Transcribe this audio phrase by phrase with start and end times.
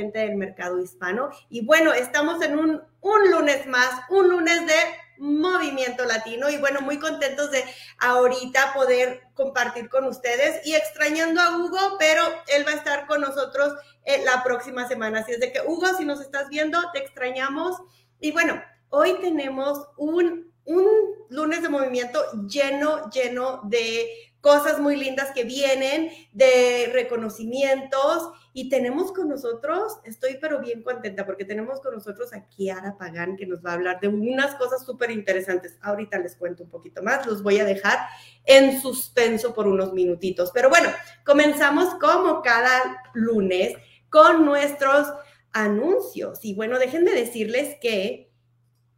[0.00, 1.28] Del mercado hispano.
[1.50, 4.74] Y bueno, estamos en un, un lunes más, un lunes de
[5.18, 6.48] movimiento latino.
[6.48, 7.62] Y bueno, muy contentos de
[7.98, 13.20] ahorita poder compartir con ustedes y extrañando a Hugo, pero él va a estar con
[13.20, 15.20] nosotros eh, la próxima semana.
[15.20, 17.76] Así es de que, Hugo, si nos estás viendo, te extrañamos.
[18.18, 20.86] Y bueno, hoy tenemos un, un
[21.28, 24.08] lunes de movimiento lleno, lleno de
[24.40, 28.30] cosas muy lindas que vienen, de reconocimientos.
[28.52, 33.36] Y tenemos con nosotros, estoy pero bien contenta porque tenemos con nosotros a Kiara Pagán
[33.36, 35.78] que nos va a hablar de unas cosas súper interesantes.
[35.82, 37.98] Ahorita les cuento un poquito más, los voy a dejar
[38.44, 40.50] en suspenso por unos minutitos.
[40.52, 40.88] Pero bueno,
[41.24, 43.76] comenzamos como cada lunes
[44.08, 45.06] con nuestros
[45.52, 46.40] anuncios.
[46.42, 48.30] Y bueno, dejen de decirles que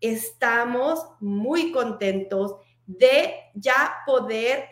[0.01, 4.65] estamos muy contentos de ya poder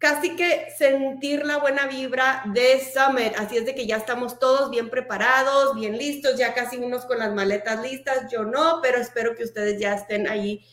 [0.00, 3.34] casi que sentir la buena vibra de Summit.
[3.38, 7.18] Así es de que ya estamos todos bien preparados, bien listos, ya casi unos con
[7.18, 10.64] las maletas listas, yo no, pero espero que ustedes ya estén ahí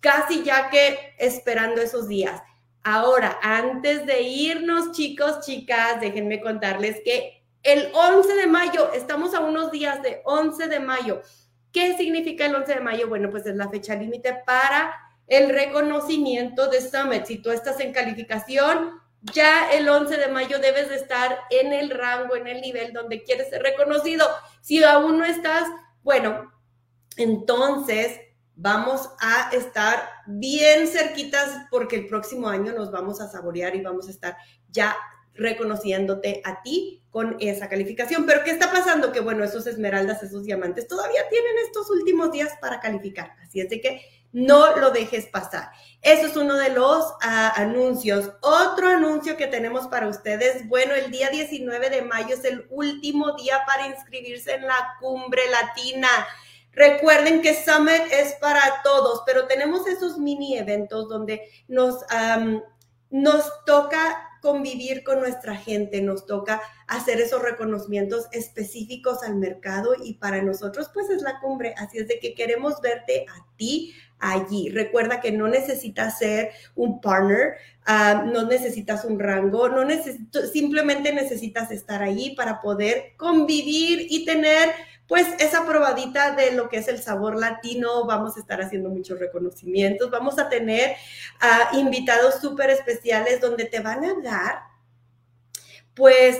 [0.00, 2.42] casi ya que esperando esos días.
[2.82, 9.40] Ahora, antes de irnos, chicos, chicas, déjenme contarles que el 11 de mayo, estamos a
[9.40, 11.20] unos días de 11 de mayo.
[11.72, 13.08] ¿Qué significa el 11 de mayo?
[13.08, 17.24] Bueno, pues es la fecha límite para el reconocimiento de Summit.
[17.24, 21.88] Si tú estás en calificación, ya el 11 de mayo debes de estar en el
[21.88, 24.26] rango, en el nivel donde quieres ser reconocido.
[24.60, 25.64] Si aún no estás,
[26.02, 26.52] bueno,
[27.16, 28.20] entonces
[28.56, 34.08] vamos a estar bien cerquitas porque el próximo año nos vamos a saborear y vamos
[34.08, 34.36] a estar
[34.68, 34.94] ya
[35.32, 38.26] reconociéndote a ti con esa calificación.
[38.26, 39.12] Pero ¿qué está pasando?
[39.12, 43.34] Que bueno, esos esmeraldas, esos diamantes todavía tienen estos últimos días para calificar.
[43.42, 45.70] Así es de que no lo dejes pasar.
[46.00, 48.32] Eso es uno de los ah, anuncios.
[48.40, 53.32] Otro anuncio que tenemos para ustedes, bueno, el día 19 de mayo es el último
[53.36, 56.08] día para inscribirse en la cumbre latina.
[56.72, 62.00] Recuerden que Summit es para todos, pero tenemos esos mini eventos donde nos,
[63.10, 70.14] nos toca convivir con nuestra gente, nos toca hacer esos reconocimientos específicos al mercado y
[70.14, 74.70] para nosotros pues es la cumbre, así es de que queremos verte a ti allí.
[74.70, 79.82] Recuerda que no necesitas ser un partner, ah, no necesitas un rango, no
[80.52, 84.70] simplemente necesitas estar allí para poder convivir y tener
[85.08, 89.18] pues esa probadita de lo que es el sabor latino, vamos a estar haciendo muchos
[89.18, 90.96] reconocimientos, vamos a tener
[91.42, 94.62] uh, invitados súper especiales donde te van a dar
[95.94, 96.38] pues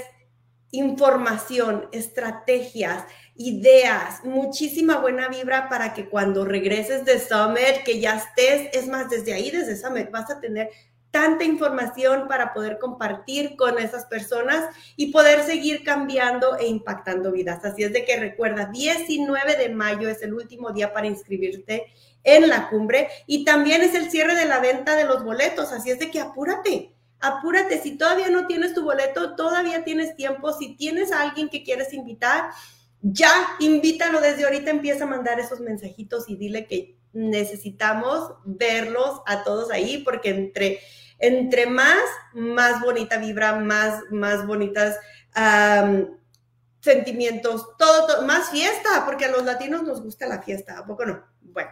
[0.70, 3.04] información, estrategias,
[3.36, 9.08] ideas, muchísima buena vibra para que cuando regreses de Summit, que ya estés, es más,
[9.08, 10.70] desde ahí, desde Summit, vas a tener
[11.12, 17.64] tanta información para poder compartir con esas personas y poder seguir cambiando e impactando vidas.
[17.64, 21.92] Así es de que recuerda, 19 de mayo es el último día para inscribirte
[22.24, 25.70] en la cumbre y también es el cierre de la venta de los boletos.
[25.72, 26.94] Así es de que apúrate.
[27.20, 30.52] Apúrate, si todavía no tienes tu boleto, todavía tienes tiempo.
[30.52, 32.50] Si tienes a alguien que quieres invitar,
[33.02, 39.44] ya invítalo desde ahorita, empieza a mandar esos mensajitos y dile que necesitamos verlos a
[39.44, 40.80] todos ahí, porque entre
[41.22, 42.02] entre más,
[42.34, 44.98] más bonita vibra, más, más bonitas
[46.80, 51.24] sentimientos, todo, más fiesta, porque a los latinos nos gusta la fiesta, ¿a poco no?
[51.40, 51.70] Bueno,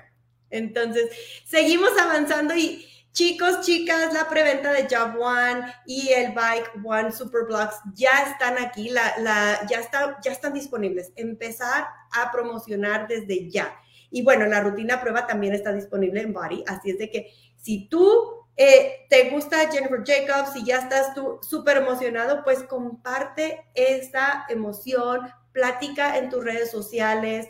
[0.50, 1.10] entonces
[1.44, 7.44] seguimos avanzando y chicos, chicas, la preventa de Job One y el Bike One Super
[7.44, 11.12] Blocks ya están aquí, la, la, ya, está, ya están disponibles.
[11.16, 13.74] Empezar a promocionar desde ya.
[14.10, 17.88] Y bueno, la rutina prueba también está disponible en Body, así es de que si
[17.88, 24.44] tú eh, te gusta Jennifer Jacobs y ya estás tú súper emocionado, pues comparte esta
[24.48, 27.48] emoción, plática en tus redes sociales,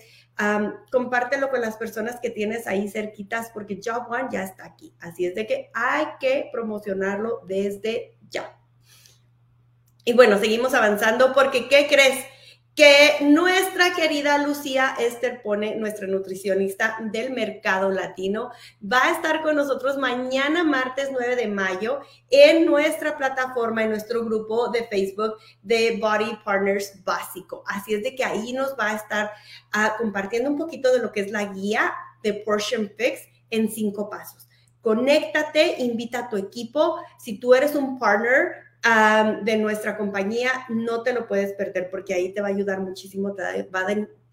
[0.90, 4.94] compártelo con las personas que tienes ahí cerquitas porque Job One ya está aquí.
[5.00, 8.58] Así es de que hay que promocionarlo desde ya.
[10.04, 12.24] Y bueno, seguimos avanzando porque ¿qué crees?
[12.74, 18.50] Que nuestra querida Lucía Esther pone, nuestra nutricionista del mercado latino,
[18.80, 22.00] va a estar con nosotros mañana, martes 9 de mayo,
[22.30, 27.62] en nuestra plataforma, en nuestro grupo de Facebook de Body Partners Básico.
[27.66, 29.32] Así es de que ahí nos va a estar
[29.72, 34.08] ah, compartiendo un poquito de lo que es la guía de Portion Fix en cinco
[34.08, 34.48] pasos.
[34.80, 36.96] Conéctate, invita a tu equipo.
[37.18, 42.32] Si tú eres un partner, de nuestra compañía, no te lo puedes perder porque ahí
[42.32, 43.84] te va a ayudar muchísimo, te va a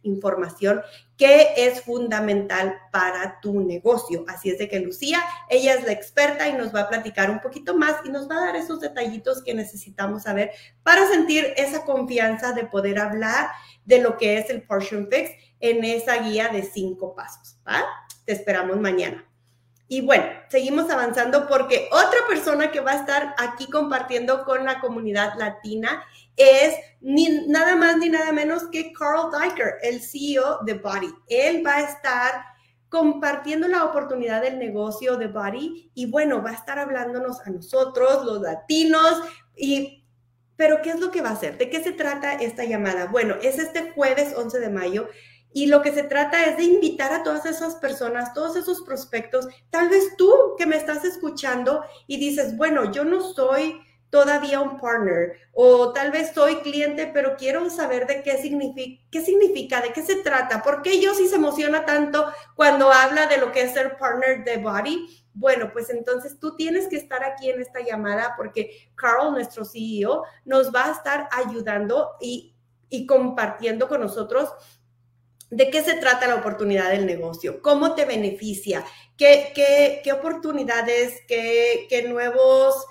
[0.07, 0.81] información
[1.17, 4.25] que es fundamental para tu negocio.
[4.27, 7.39] Así es de que Lucía, ella es la experta y nos va a platicar un
[7.39, 10.51] poquito más y nos va a dar esos detallitos que necesitamos saber
[10.83, 13.49] para sentir esa confianza de poder hablar
[13.85, 17.59] de lo que es el Portion Fix en esa guía de cinco pasos.
[18.25, 19.26] Te esperamos mañana.
[19.87, 24.79] Y bueno, seguimos avanzando porque otra persona que va a estar aquí compartiendo con la
[24.81, 26.03] comunidad latina
[26.35, 31.13] es ni, nada más ni nada menos que Carl Diker, el CEO de Body.
[31.29, 32.43] Él va a estar
[32.89, 38.25] compartiendo la oportunidad del negocio de Body y bueno, va a estar hablándonos a nosotros,
[38.25, 39.21] los latinos,
[39.55, 40.05] y
[40.57, 41.57] pero ¿qué es lo que va a hacer?
[41.57, 43.05] ¿De qué se trata esta llamada?
[43.05, 45.07] Bueno, es este jueves 11 de mayo
[45.57, 49.47] y lo que se trata es de invitar a todas esas personas, todos esos prospectos,
[49.71, 53.81] tal vez tú que me estás escuchando y dices, bueno, yo no soy
[54.11, 59.93] todavía un partner o tal vez soy cliente, pero quiero saber de qué significa, de
[59.93, 63.63] qué se trata, por qué yo sí se emociona tanto cuando habla de lo que
[63.63, 65.07] es ser partner de Body.
[65.33, 70.21] Bueno, pues entonces tú tienes que estar aquí en esta llamada porque Carl, nuestro CEO,
[70.45, 72.53] nos va a estar ayudando y,
[72.89, 74.53] y compartiendo con nosotros
[75.49, 77.61] ¿De qué se trata la oportunidad del negocio?
[77.61, 78.83] ¿Cómo te beneficia?
[79.17, 82.85] ¿Qué, qué, qué oportunidades, qué, qué nuevos,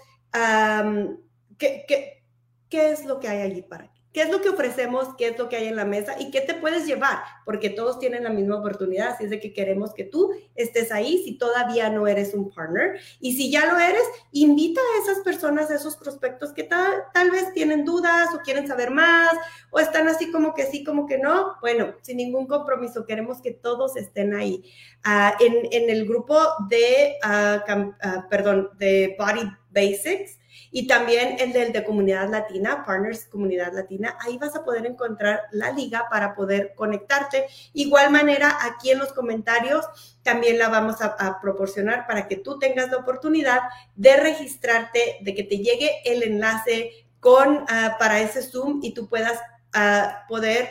[1.58, 2.24] qué, qué,
[2.68, 3.95] qué, es lo que hay allí para ti?
[4.16, 5.08] ¿Qué es lo que ofrecemos?
[5.18, 6.18] ¿Qué es lo que hay en la mesa?
[6.18, 7.18] ¿Y qué te puedes llevar?
[7.44, 11.22] Porque todos tienen la misma oportunidad, así es de que queremos que tú estés ahí
[11.22, 12.98] si todavía no eres un partner.
[13.20, 14.00] Y si ya lo eres,
[14.32, 18.66] invita a esas personas, a esos prospectos que tal, tal vez tienen dudas o quieren
[18.66, 19.36] saber más
[19.70, 21.56] o están así como que sí, como que no.
[21.60, 24.64] Bueno, sin ningún compromiso, queremos que todos estén ahí.
[25.04, 26.40] Ah, en, en, el grupo
[26.70, 30.38] de, uh, perdón, de Body Basics
[30.70, 34.16] y también el del de comunidad latina, Partners Comunidad Latina.
[34.20, 37.46] Ahí vas a poder encontrar la liga para poder conectarte.
[37.72, 39.84] Igual manera, aquí en los comentarios
[40.22, 43.60] también la vamos a, proporcionar para que tú tengas la oportunidad
[43.94, 49.08] de registrarte, de que te llegue el enlace con, ah, para ese Zoom y tú
[49.08, 49.38] puedas
[49.72, 50.70] ah, poder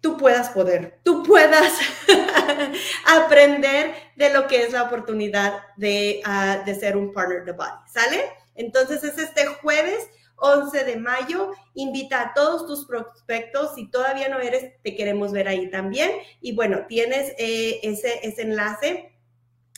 [0.00, 1.72] tú puedas poder, tú puedas
[3.06, 7.70] aprender de lo que es la oportunidad de, ah, de ser un partner de Body,
[7.92, 8.24] ¿sale?
[8.58, 10.06] Entonces es este jueves
[10.36, 11.52] 11 de mayo.
[11.74, 13.74] Invita a todos tus prospectos.
[13.74, 16.10] Si todavía no eres, te queremos ver ahí también.
[16.40, 19.12] Y bueno, tienes eh, ese, ese enlace.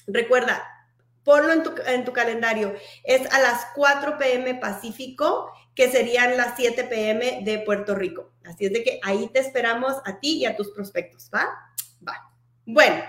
[0.06, 0.66] Recuerda,
[1.24, 2.74] ponlo en tu, en tu, calendario.
[3.04, 4.54] Es a las 4 p.m.
[4.56, 7.42] Pacífico, que serían las 7 p.m.
[7.44, 8.32] de Puerto Rico.
[8.44, 11.48] Así es de que ahí te esperamos a ti y a tus prospectos, ¿va?
[12.06, 12.32] Va.
[12.64, 13.02] Bueno.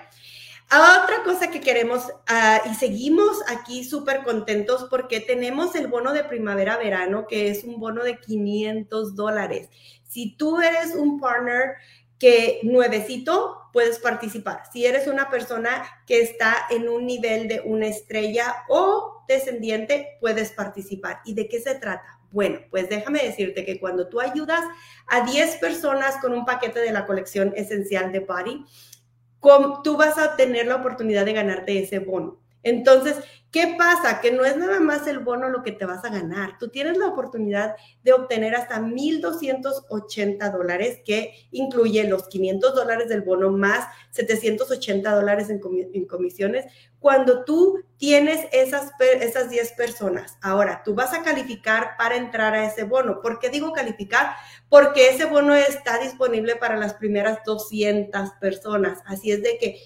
[0.74, 6.24] Otra cosa que queremos ah, y seguimos aquí súper contentos porque tenemos el bono de
[6.24, 9.70] primavera-verano, que es un bono de 500 dólares.
[10.08, 11.74] Si tú eres un partner
[12.18, 14.64] que nuevecito, puedes participar.
[14.72, 20.52] Si eres una persona que está en un nivel de una estrella o descendiente, puedes
[20.52, 21.20] participar.
[21.26, 22.22] ¿Y de qué se trata?
[22.32, 24.62] Bueno, pues déjame decirte que cuando tú ayudas
[25.08, 28.66] a 10 personas con un paquete de la colección esencial de Body,
[29.84, 32.41] tú vas a tener la oportunidad de ganarte ese bono.
[32.64, 33.18] Entonces,
[33.52, 34.22] ¿qué pasa?
[34.22, 36.58] Que no es nada más el bono lo que te vas a ganar.
[36.60, 43.22] Tú tienes la oportunidad de obtener hasta 1.280 dólares, que incluye los 500 dólares del
[43.22, 46.66] bono más 780 dólares en, comisiones.
[47.00, 52.66] Cuando tú tienes esas, esas 10 personas, ahora tú vas a calificar para entrar a
[52.66, 53.22] ese bono.
[53.22, 54.36] ¿Por qué digo calificar?
[54.70, 59.00] Porque ese bono está disponible para las primeras 200 personas.
[59.06, 59.82] Así es de que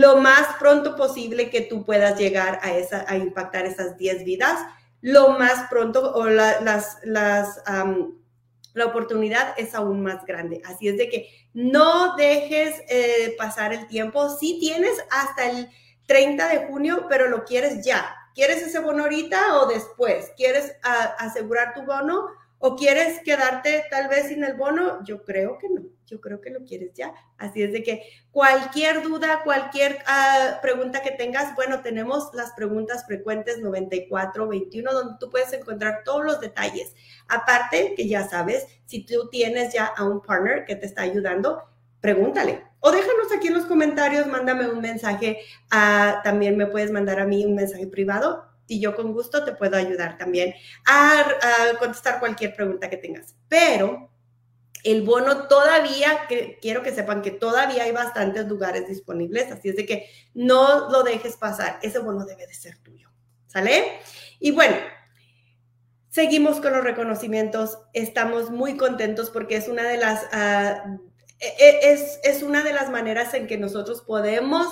[0.00, 4.58] lo más pronto posible que tú puedas llegar a, esa, a impactar esas 10 vidas,
[5.00, 7.62] lo más pronto o las, las
[8.74, 10.60] la oportunidad es aún más grande.
[10.64, 14.28] Así es de que no dejes eh, pasar el tiempo.
[14.36, 15.68] Si tienes hasta el
[16.06, 18.14] 30 de junio, pero lo quieres ya.
[18.34, 20.32] ¿Quieres ese bono ahorita o después?
[20.36, 22.26] ¿Quieres ah, asegurar tu bono?
[22.58, 25.04] ¿O quieres quedarte tal vez sin el bono?
[25.04, 27.12] Yo creo que no, yo creo que lo quieres ya.
[27.38, 33.06] Así es de que cualquier duda, cualquier uh, pregunta que tengas, bueno, tenemos las preguntas
[33.06, 36.94] frecuentes 9421 donde tú puedes encontrar todos los detalles.
[37.28, 41.62] Aparte que ya sabes, si tú tienes ya a un partner que te está ayudando,
[42.00, 42.62] pregúntale.
[42.80, 45.38] O déjanos aquí en los comentarios, mándame un mensaje.
[45.70, 49.76] También me puedes mandar a mí un mensaje privado y yo con gusto te puedo
[49.76, 50.54] ayudar también
[50.86, 51.24] a,
[51.78, 53.34] contestar cualquier pregunta que tengas.
[53.48, 54.10] Pero
[54.84, 59.76] el bono todavía, que, quiero que sepan que todavía hay bastantes lugares disponibles, así es
[59.76, 63.10] de que no lo dejes pasar, ese bono debe de ser tuyo,
[63.46, 63.98] ¿sale?
[64.38, 64.76] Y bueno,
[66.10, 70.22] seguimos con los reconocimientos, estamos muy contentos porque es una de las...
[70.24, 71.00] Uh,
[71.40, 74.66] e, e, es, es una de las maneras en que nosotros podemos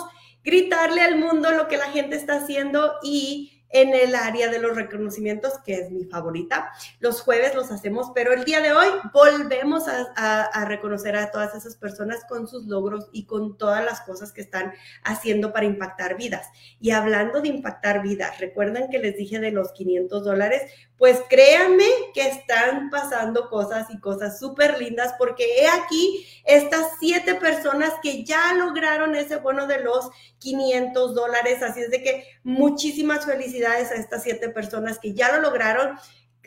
[0.44, 4.76] gritarle al mundo lo que la gente está haciendo y en el área de los
[4.76, 6.70] reconocimientos, que es mi favorita.
[7.00, 11.76] Los jueves los hacemos, pero el día de hoy volvemos a, reconocer a todas esas
[11.76, 16.48] personas con sus logros y con todas las cosas que están haciendo para impactar vidas.
[16.80, 20.62] Y hablando de impactar vidas, recuerdan que les dije de los 500 dólares,
[21.02, 27.34] pues créanme que están pasando cosas y cosas súper lindas porque he aquí estas siete
[27.34, 31.60] personas que ya lograron ese bono de los 500 dólares.
[31.60, 35.98] Así es de que muchísimas felicidades a estas siete personas que ya lo lograron.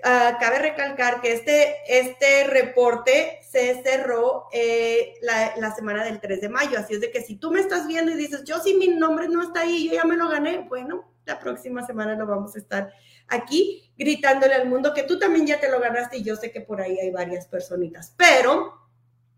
[0.05, 6.39] Ah, cabe recalcar que este, este reporte se cerró eh, la, la, semana del 3
[6.39, 6.79] de mayo.
[6.79, 9.27] Así es de que si tú me estás viendo y dices, yo sí, mi nombre
[9.27, 12.59] no está ahí, yo ya me lo gané, bueno, la próxima semana lo vamos a
[12.59, 12.93] estar
[13.27, 16.61] aquí gritándole al mundo que tú también ya te lo ganaste y yo sé que
[16.61, 18.73] por ahí hay varias personitas, pero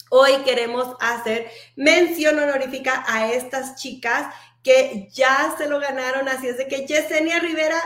[0.10, 6.58] hoy queremos hacer mención honorífica a estas chicas que ya se lo ganaron, así es
[6.58, 7.82] de que Yesenia Rivera,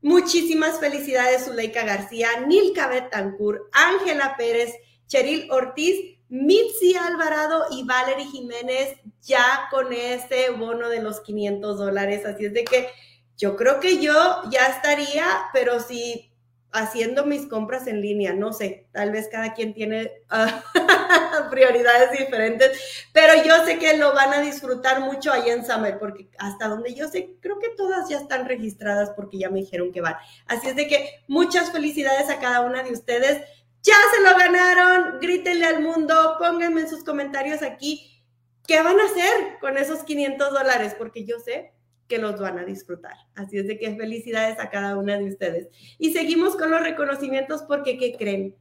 [0.00, 4.72] muchísimas felicidades, Zuleika García, Nilka Betancourt, Ángela Pérez,
[5.06, 12.24] Cheryl Ortiz, Mitzi Alvarado y Valerie Jiménez ya con ese bono de los 500 dólares.
[12.24, 12.88] Así es de que
[13.36, 16.32] yo creo que yo ya estaría, pero sí
[16.72, 23.06] haciendo mis compras en línea, no sé, tal vez cada quien tiene uh, prioridades diferentes,
[23.12, 26.94] pero yo sé que lo van a disfrutar mucho ahí en Summer, porque hasta donde
[26.94, 30.16] yo sé, creo que todas ya están registradas porque ya me dijeron que van.
[30.46, 33.42] Así es de que muchas felicidades a cada una de ustedes.
[33.82, 38.24] Ya se lo ganaron, grítenle al mundo, pónganme en sus comentarios aquí
[38.66, 41.72] qué van a hacer con esos 500 dólares, porque yo sé
[42.08, 43.16] que los van a disfrutar.
[43.34, 45.68] Así es de que felicidades a cada una de ustedes.
[45.98, 48.56] Y seguimos con los reconocimientos porque, ¿qué creen?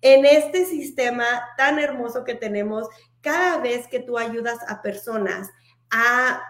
[0.00, 1.24] En este sistema
[1.56, 2.88] tan hermoso que tenemos,
[3.20, 5.48] cada vez que tú ayudas a personas
[5.90, 6.42] a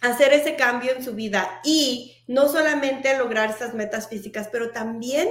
[0.00, 5.28] hacer ese cambio en su vida y no solamente lograr esas metas físicas, pero también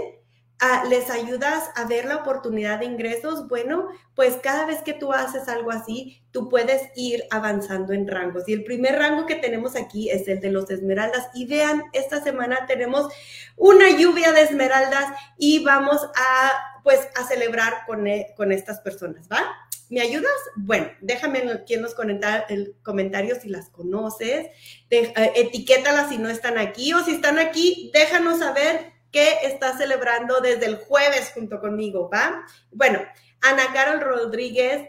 [0.87, 5.47] les ayudas a ver la oportunidad de ingresos, bueno, pues cada vez que tú haces
[5.47, 8.47] algo así, tú puedes ir avanzando en rangos.
[8.47, 11.29] Y el primer rango que tenemos aquí es el de los esmeraldas.
[11.33, 13.11] Y vean, esta semana tenemos
[13.57, 15.05] una lluvia de esmeraldas
[15.37, 16.51] y vamos a,
[16.83, 19.43] pues, a celebrar con, e, con estas personas, ¿va?
[19.89, 20.31] ¿Me ayudas?
[20.55, 24.47] Bueno, déjame aquí en los comentarios si las conoces,
[24.89, 30.39] eh, etiquétalas si no están aquí o si están aquí, déjanos saber que está celebrando
[30.39, 32.45] desde el jueves junto conmigo, ¿va?
[32.71, 32.99] Bueno,
[33.41, 34.87] Ana Carol Rodríguez,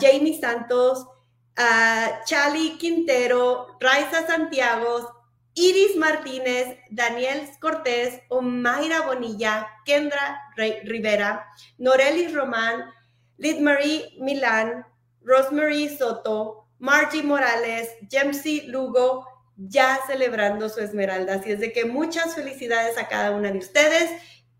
[0.00, 1.06] Jamie Santos,
[2.24, 5.10] Chali Quintero, Raiza Santiago,
[5.54, 11.46] Iris Martínez, Daniel Cortés, Omaira Bonilla, Kendra Rivera,
[11.78, 12.90] Noreli Román,
[13.36, 14.84] Lid Marie Milán,
[15.22, 21.34] Rosemary Soto, Margie Morales, Jemsy Lugo, ya celebrando su esmeralda.
[21.34, 24.10] Así es de que muchas felicidades a cada una de ustedes.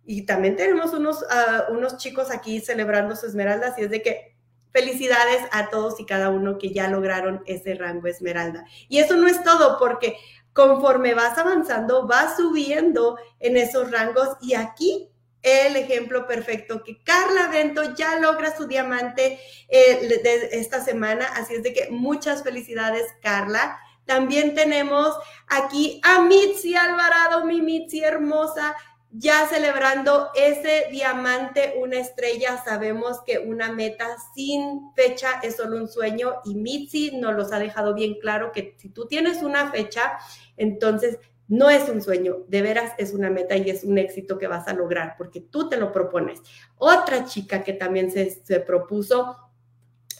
[0.04, 3.68] Y también tenemos unos, ah, unos chicos aquí celebrando su esmeralda.
[3.68, 4.34] Así es de que
[4.72, 8.66] felicidades a todos y cada uno que ya lograron ese rango esmeralda.
[8.88, 10.16] Y eso no es todo, porque
[10.52, 14.36] conforme vas avanzando, vas subiendo en esos rangos.
[14.40, 15.10] Y aquí
[15.42, 21.26] el ejemplo perfecto que Carla Bento ya logra su diamante eh, de esta semana.
[21.34, 23.78] Así es de que muchas felicidades, Carla.
[24.04, 25.16] También tenemos
[25.48, 28.74] aquí a Mitzi Alvarado, mi Mitzi hermosa,
[29.16, 32.62] ya celebrando ese diamante, una estrella.
[32.64, 37.58] Sabemos que una meta sin fecha es solo un sueño y Mitzi nos los ha
[37.58, 40.18] dejado bien claro que si tú tienes una fecha,
[40.56, 44.48] entonces no es un sueño, de veras es una meta y es un éxito que
[44.48, 46.40] vas a lograr porque tú te lo propones.
[46.76, 49.36] Otra chica que también se, se propuso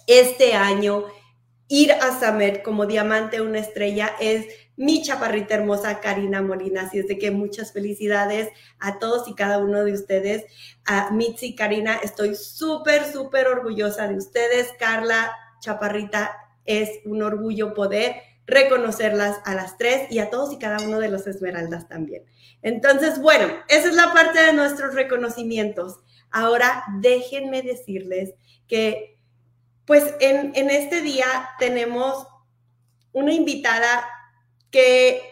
[0.07, 1.07] este año
[1.75, 6.83] ir a Samet como diamante, una estrella, es mi chaparrita hermosa Karina Molina.
[6.83, 10.45] Así es de que muchas felicidades a todos y cada uno de ustedes.
[10.87, 14.73] A Mitzi Karina, estoy súper, súper orgullosa de ustedes.
[14.79, 20.79] Carla, chaparrita, es un orgullo poder reconocerlas a las tres y a todos y cada
[20.87, 22.25] uno de los esmeraldas también.
[22.63, 25.99] Entonces, bueno, esa es la parte de nuestros reconocimientos.
[26.31, 28.35] Ahora déjenme decirles
[28.69, 29.14] que
[29.87, 31.27] pues en, este día
[31.59, 32.27] tenemos
[33.13, 34.09] una invitada
[34.71, 35.23] que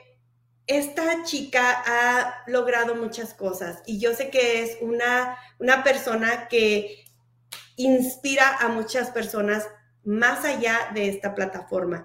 [0.66, 7.04] esta chica ha logrado muchas cosas y yo sé que es una, una persona que
[7.76, 9.68] inspira a muchas personas
[10.04, 12.04] más allá de esta plataforma.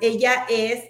[0.00, 0.84] ella es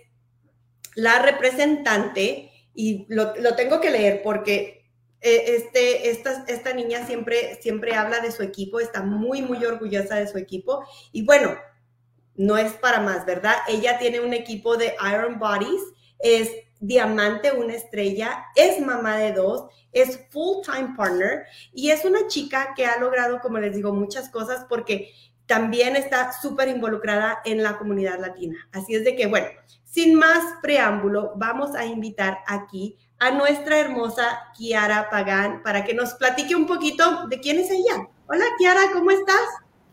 [0.94, 4.83] la representante y lo, lo, tengo que leer porque
[5.24, 10.26] este, esta, esta niña siempre, siempre habla de su equipo, está muy, muy orgullosa de
[10.26, 10.86] su equipo.
[11.12, 11.56] Y bueno,
[12.36, 13.54] no es para más, ¿verdad?
[13.68, 15.82] Ella tiene un equipo de Iron Bodies,
[16.18, 22.74] es diamante, una estrella, es mamá de dos, es full-time partner y es una chica
[22.76, 25.10] que ha logrado, como les digo, muchas cosas porque
[25.46, 28.68] también está súper involucrada en la comunidad latina.
[28.72, 29.46] Así es de que, bueno,
[29.84, 36.12] sin más preámbulo, vamos a invitar aquí a nuestra hermosa Kiara Pagán para que nos
[36.12, 38.06] platique un poquito de quién es ella.
[38.26, 39.40] Hola Kiara, ¿cómo estás?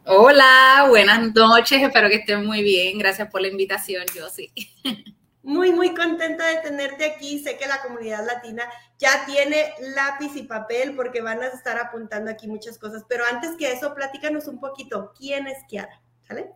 [0.06, 2.98] Hola, buenas noches, espero que estén muy bien.
[2.98, 4.52] Gracias por la invitación, yo sí.
[5.44, 7.40] Muy, muy contenta de tenerte aquí.
[7.40, 8.64] Sé que la comunidad latina
[9.00, 13.06] ya tiene lápiz y papel porque van a estar apuntando aquí muchas cosas.
[13.10, 15.12] Pero antes que eso, platícanos un poquito.
[15.18, 16.00] ¿Quién es Kiara?
[16.28, 16.52] ¿Sale?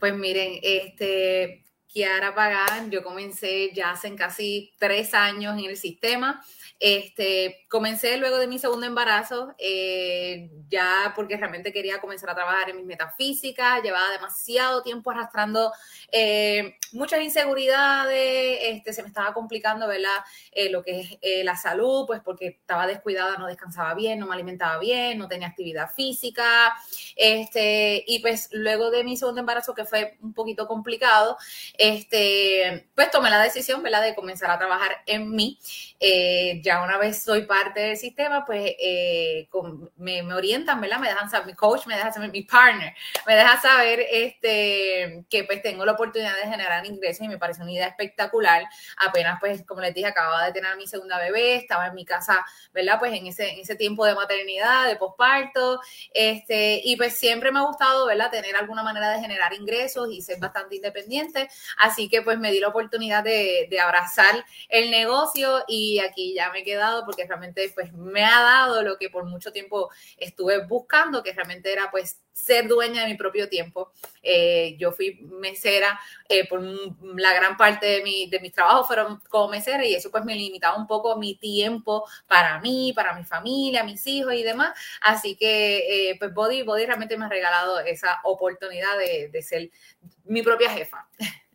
[0.00, 6.44] Pues miren, este, Kiara Pagán, yo comencé ya hace casi tres años en el sistema.
[6.80, 12.70] Este, comencé luego de mi segundo embarazo, eh, ya porque realmente quería comenzar a trabajar
[12.70, 15.72] en mis metafísicas, llevaba demasiado tiempo arrastrando
[16.12, 20.18] eh, muchas inseguridades, este, se me estaba complicando, ¿verdad?
[20.52, 24.34] Eh, lo que es la salud, pues porque estaba descuidada, no descansaba bien, no me
[24.34, 26.76] alimentaba bien, no tenía actividad física,
[27.16, 31.36] este, y pues luego de mi segundo embarazo, que fue un poquito complicado,
[31.78, 34.02] este, pues tomé la decisión, ¿verdad?
[34.02, 35.58] De comenzar a trabajar en mí
[36.62, 39.48] ya una vez soy parte del sistema, pues eh,
[39.96, 40.98] me, orientan, ¿verdad?
[40.98, 42.94] Me dejan saber, mi coach me deja saber, mi partner
[43.26, 47.62] me deja saber este, que pues tengo la oportunidad de generar ingresos y me parece
[47.62, 48.64] una idea espectacular.
[48.96, 52.04] Apenas pues, como les dije, acababa de tener a mi segunda bebé, estaba en mi
[52.04, 52.98] casa, ¿verdad?
[52.98, 55.80] Pues en ese, en ese tiempo de maternidad, de posparto,
[56.14, 58.30] este, y pues siempre me ha gustado, ¿verdad?
[58.30, 61.48] Tener alguna manera de generar ingresos y ser bastante independiente.
[61.76, 66.60] Así que pues me di la oportunidad de, abrazar el negocio y aquí ya me
[66.60, 71.22] he quedado porque realmente pues me ha dado lo que por mucho tiempo estuve buscando,
[71.22, 73.92] que realmente era pues ser dueña de mi propio tiempo.
[74.22, 79.20] Eh, yo fui mesera eh, por la gran parte de, mi, de mis trabajos fueron
[79.28, 83.24] como mesera y eso pues me limitaba un poco mi tiempo para mí, para mi
[83.24, 84.72] familia, mis hijos y demás.
[85.00, 89.70] Así que eh, pues Body, Body realmente me ha regalado esa oportunidad de ser
[90.24, 91.08] mi propia jefa.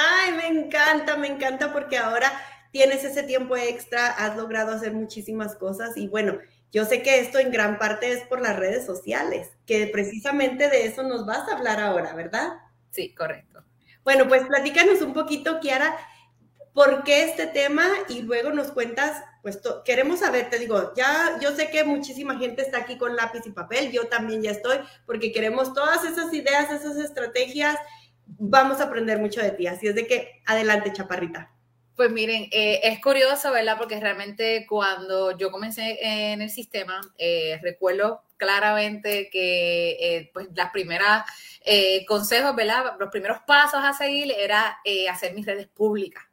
[0.00, 2.32] Ay, me encanta, me encanta porque ahora
[2.70, 6.38] tienes ese tiempo extra, has logrado hacer muchísimas cosas y bueno,
[6.70, 10.86] yo sé que esto en gran parte es por las redes sociales, que precisamente de
[10.86, 12.58] eso nos vas a hablar ahora, ¿verdad?
[12.92, 13.64] Sí, correcto.
[14.04, 15.96] Bueno, pues platícanos un poquito, Kiara,
[16.72, 21.56] por qué este tema y luego nos cuentas, pues queremos saber, te digo, ya yo
[21.56, 25.32] sé que muchísima gente está aquí con lápiz y papel, yo también ya estoy, porque
[25.32, 27.76] queremos todas esas ideas, esas estrategias,
[28.38, 31.50] vamos a aprender mucho de ti, así es de que adelante, chaparrita.
[31.96, 33.76] Pues miren, eh, es curioso, ¿verdad?
[33.76, 40.70] Porque realmente cuando yo comencé en el sistema, eh, recuerdo claramente que eh, pues las
[40.70, 41.24] primeras
[42.06, 42.94] consejos, ¿verdad?
[42.98, 44.78] Los primeros pasos a seguir era
[45.10, 46.27] hacer mis redes públicas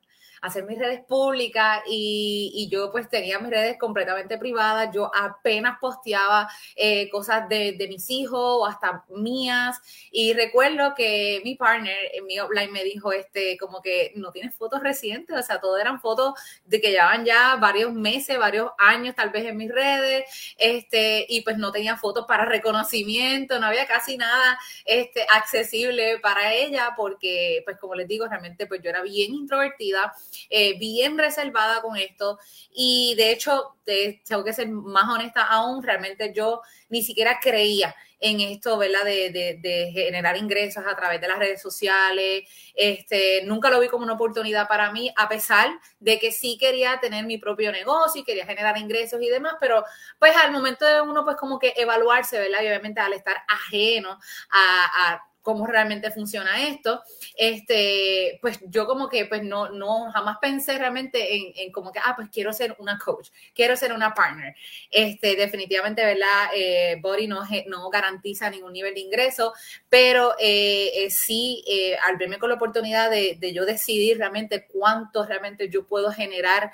[0.46, 6.50] hacer mis redes públicas y, yo pues tenía mis redes completamente privadas, yo apenas posteaba
[6.76, 9.80] eh, cosas de, mis hijos o hasta mías.
[10.12, 14.56] Y recuerdo que mi partner en mi offline me dijo este como que no tienes
[14.56, 16.34] fotos recientes, o sea, todo eran fotos
[16.66, 20.26] de que llevaban ya varios meses, varios años tal vez en mis redes,
[20.58, 26.54] este, y pues no tenía fotos para reconocimiento, no había casi nada este, accesible para
[26.54, 30.14] ella porque pues como les digo, realmente pues yo era bien introvertida
[30.50, 32.40] eh, bien reservada con esto
[32.72, 38.40] y de hecho, tengo que ser más honesta aún, realmente yo ni siquiera creía en
[38.40, 39.04] esto, ¿verdad?
[39.06, 42.44] De, generar ingresos a través de las redes sociales.
[42.74, 45.70] Este, nunca lo vi como una oportunidad para mí, a pesar
[46.00, 49.84] de que sí quería tener mi propio negocio y quería generar ingresos y demás, pero
[50.20, 52.62] pues al momento de uno, pues como que evaluarse, ¿verdad?
[52.62, 54.20] Obviamente al estar ajeno
[54.50, 57.04] a cómo realmente funciona esto,
[57.38, 62.00] este, pues yo como que pues no, no jamás pensé realmente en, en como que,
[62.04, 64.56] ah, pues quiero ser una coach, quiero ser una partner.
[64.90, 66.50] Este, definitivamente, ¿verdad?
[66.56, 69.54] Eh, Body no, no garantiza ningún nivel de ingreso,
[69.88, 71.64] pero eh, eh, sí,
[72.02, 76.72] al verme con la oportunidad de, de, yo decidir realmente cuánto realmente yo puedo generar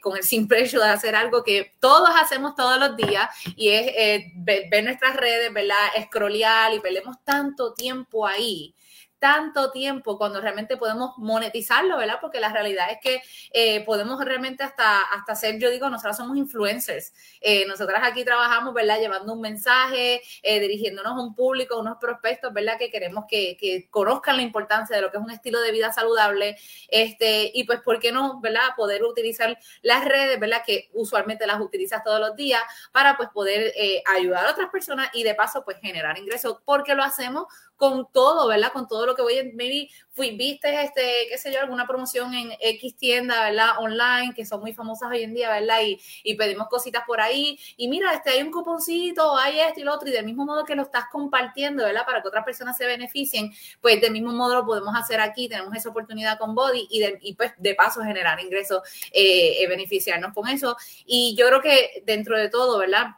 [0.00, 4.22] con el simple hecho de hacer algo que todos hacemos todos los días y es
[4.36, 5.76] ver, ver, nuestras redes, ¿verdad?
[6.04, 7.87] Scrollear y perdemos tanto tiempo
[8.26, 8.74] ahí
[9.18, 12.18] tanto tiempo cuando realmente podemos monetizarlo, ¿verdad?
[12.20, 13.22] Porque la realidad es que
[13.52, 17.12] eh, podemos realmente hasta, hasta ser, yo digo, nosotras somos influencers.
[17.40, 19.00] Eh, nosotras aquí trabajamos, ¿verdad?
[19.00, 22.78] Llevando un mensaje, eh, dirigiéndonos a un público, a unos prospectos, ¿verdad?
[22.78, 25.92] Que queremos que, que, conozcan la importancia de lo que es un estilo de vida
[25.92, 26.56] saludable.
[26.88, 28.74] Este, y pues, ¿por qué no, ¿verdad?
[28.76, 30.62] Poder utilizar las redes, ¿verdad?
[30.64, 33.72] Que usualmente las utilizas todos los días para pues poder
[34.16, 37.46] ayudar a otras personas y de paso pues generar ingresos porque lo hacemos
[37.78, 38.72] con todo, ¿verdad?
[38.72, 42.50] Con todo lo que voy, maybe fui, viste, este, qué sé yo, alguna promoción en
[42.60, 43.78] X tienda, ¿verdad?
[43.78, 45.80] Online, que son muy famosas hoy en día, ¿verdad?
[45.82, 47.56] Y, y pedimos cositas por ahí.
[47.76, 50.64] Y mira, este, hay un cuponcito, hay esto y lo otro, y del mismo modo
[50.64, 52.04] que lo estás compartiendo, ¿verdad?
[52.04, 55.72] Para que otras personas se beneficien, pues del mismo modo lo podemos hacer aquí, tenemos
[55.76, 60.34] esa oportunidad con Body y, de, y pues de paso generar ingresos, eh, eh beneficiarnos
[60.34, 60.76] con eso.
[61.06, 63.14] Y yo creo que dentro de todo, ¿verdad?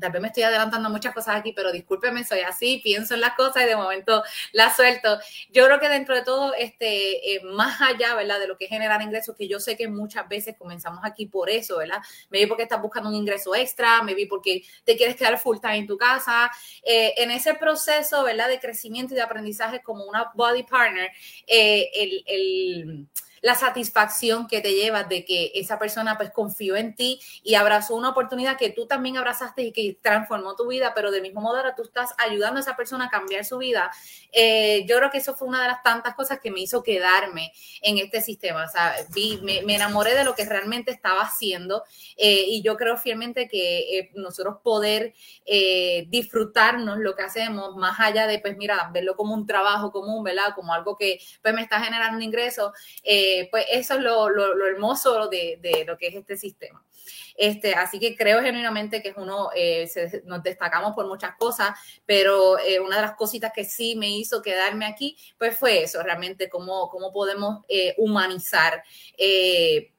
[0.00, 3.34] Tal vez me estoy adelantando muchas cosas aquí, pero discúlpeme, soy así, pienso en las
[3.34, 5.18] cosas y de momento las suelto.
[5.50, 8.40] Yo creo que dentro de todo, este, eh, más allá, ¿verdad?
[8.40, 11.50] De lo que es generar ingresos, que yo sé que muchas veces comenzamos aquí por
[11.50, 11.98] eso, ¿verdad?
[12.30, 15.58] Me vi porque estás buscando un ingreso extra, me vi porque te quieres quedar full
[15.60, 16.50] time en tu casa.
[16.82, 18.48] Eh, en ese proceso, ¿verdad?
[18.48, 21.10] De crecimiento y de aprendizaje como una body partner,
[21.46, 23.06] eh, el, el
[23.42, 27.96] la satisfacción que te llevas de que esa persona pues confió en ti y abrazó
[27.96, 31.56] una oportunidad que tú también abrazaste y que transformó tu vida, pero del mismo modo
[31.56, 33.90] ahora tú estás ayudando a esa persona a cambiar su vida.
[34.32, 37.52] Eh, yo creo que eso fue una de las tantas cosas que me hizo quedarme
[37.82, 38.64] en este sistema.
[38.64, 41.82] O sea, vi, me, enamoré de lo que realmente estaba haciendo
[42.16, 45.14] eh, y yo creo fielmente que eh, nosotros poder
[46.06, 50.54] disfrutarnos lo que hacemos más allá de, pues mira, verlo como un trabajo común, ¿verdad?
[50.54, 52.72] Como algo que pues me está generando un ingreso.
[53.02, 54.28] Eh, eh, pues eso es lo,
[54.66, 56.84] hermoso de, lo que es este sistema.
[57.34, 59.90] Este, así que creo genuinamente que es uno, eh,
[60.24, 61.70] nos destacamos por muchas cosas,
[62.04, 66.02] pero eh, una de las cositas que sí me hizo quedarme aquí, pues fue eso,
[66.02, 67.64] realmente cómo, cómo podemos
[67.96, 68.82] humanizar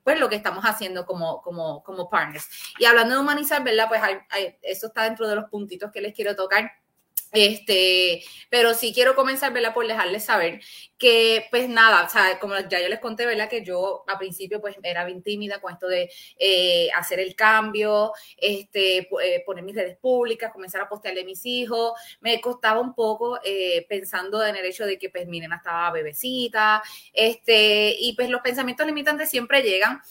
[0.04, 2.48] pues lo que estamos haciendo como, como, como partners.
[2.78, 3.88] Y hablando de humanizar, ¿verdad?
[3.90, 4.02] Pues
[4.62, 6.72] eso está dentro de los puntitos que les quiero tocar
[7.34, 9.74] este, pero sí quiero comenzar, ¿verdad?
[9.74, 10.62] Por dejarles saber
[11.04, 13.50] que, pues nada, o sea, como ya yo les conté, ¿verdad?
[13.50, 18.14] Que yo a principio, pues era bien tímida con esto de eh, hacer el cambio,
[18.38, 21.92] este, eh, poner mis redes públicas, comenzar a postearle a mis hijos.
[22.22, 25.92] Me costaba un poco eh, pensando en el hecho de que, pues, mi nena estaba
[25.92, 30.02] bebecita, este, y pues los pensamientos limitantes siempre llegan,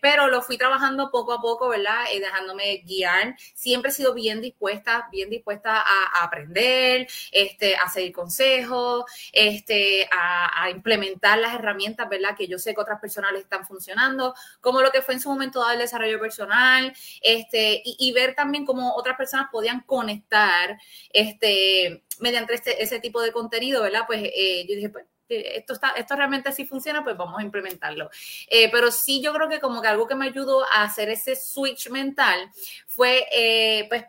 [0.00, 2.06] pero lo fui trabajando poco a poco, ¿verdad?
[2.18, 3.36] dejándome guiar.
[3.54, 10.70] Siempre he sido bien dispuesta, bien dispuesta a aprender, este, a seguir consejos, este, a,
[10.70, 12.36] implementar las herramientas, ¿verdad?
[12.36, 15.28] Que yo sé que otras personas les están funcionando, como lo que fue en su
[15.28, 20.78] momento dado el desarrollo personal, este, y, ver también cómo otras personas podían conectar,
[21.12, 24.04] este, mediante este, ese tipo de contenido, ¿verdad?
[24.06, 28.10] Pues eh, yo dije, pues esto, está, esto realmente sí funciona, pues vamos a implementarlo.
[28.48, 31.36] Eh, pero sí yo creo que como que algo que me ayudó a hacer ese
[31.36, 32.50] switch mental
[32.86, 34.04] fue eh, pues,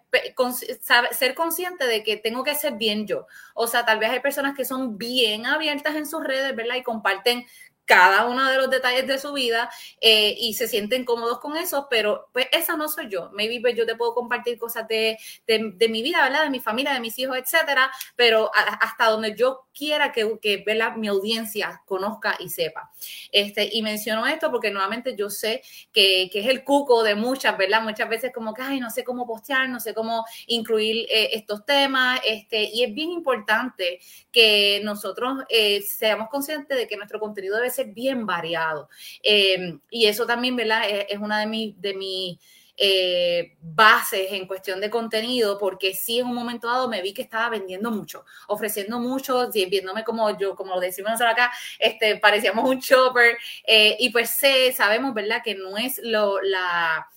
[1.12, 3.28] ser consciente de que tengo que ser bien yo.
[3.54, 6.76] O sea, tal vez hay personas que son bien abiertas en sus redes, ¿verdad?
[6.76, 7.46] Y comparten
[7.86, 11.88] cada uno de los detalles de su vida eh, y se sienten cómodos con eso,
[11.90, 13.30] pero pues esa no soy yo.
[13.34, 15.18] Maybe pues, yo te puedo compartir cosas de,
[15.48, 16.44] de, mi vida, ¿verdad?
[16.44, 20.64] De mi familia, de mis hijos, etcétera, pero hasta donde yo quiera que, que
[20.98, 22.92] mi audiencia conozca y sepa.
[23.32, 27.58] Este, y menciono esto porque nuevamente yo sé que, que, es el cuco de muchas,
[27.58, 27.82] ¿verdad?
[27.82, 31.66] Muchas veces como que, ay, no sé cómo postear, no sé cómo incluir eh, estos
[31.66, 34.00] temas, este, y es bien importante
[34.32, 38.90] que nosotros eh, seamos conscientes de que nuestro contenido debe ser bien variado.
[39.24, 40.84] Em, y eso también, ¿verdad?
[41.10, 41.82] Es, una de mis...
[41.82, 42.38] De mis
[42.84, 47.22] eh, bases en cuestión de contenido, porque sí en un momento dado me vi que
[47.22, 52.80] estaba vendiendo mucho, ofreciendo mucho, viéndome como yo, como lo decimos acá, este, parecíamos un
[52.80, 55.44] shopper, eh, y pues sé, sabemos, ¿verdad?
[55.44, 57.08] Que no es lo, la,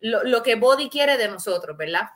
[0.00, 2.08] lo, que Body quiere de nosotros, ¿verdad?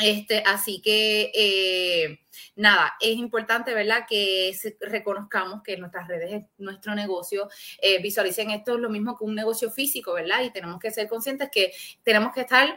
[0.00, 2.20] Este, así que eh,
[2.56, 4.04] nada, es importante, ¿verdad?
[4.08, 7.48] Que reconozcamos que nuestras redes nuestro negocio,
[7.80, 10.42] eh, visualicen esto es lo mismo que un negocio físico, ¿verdad?
[10.42, 12.76] Y tenemos que ser conscientes que tenemos que estar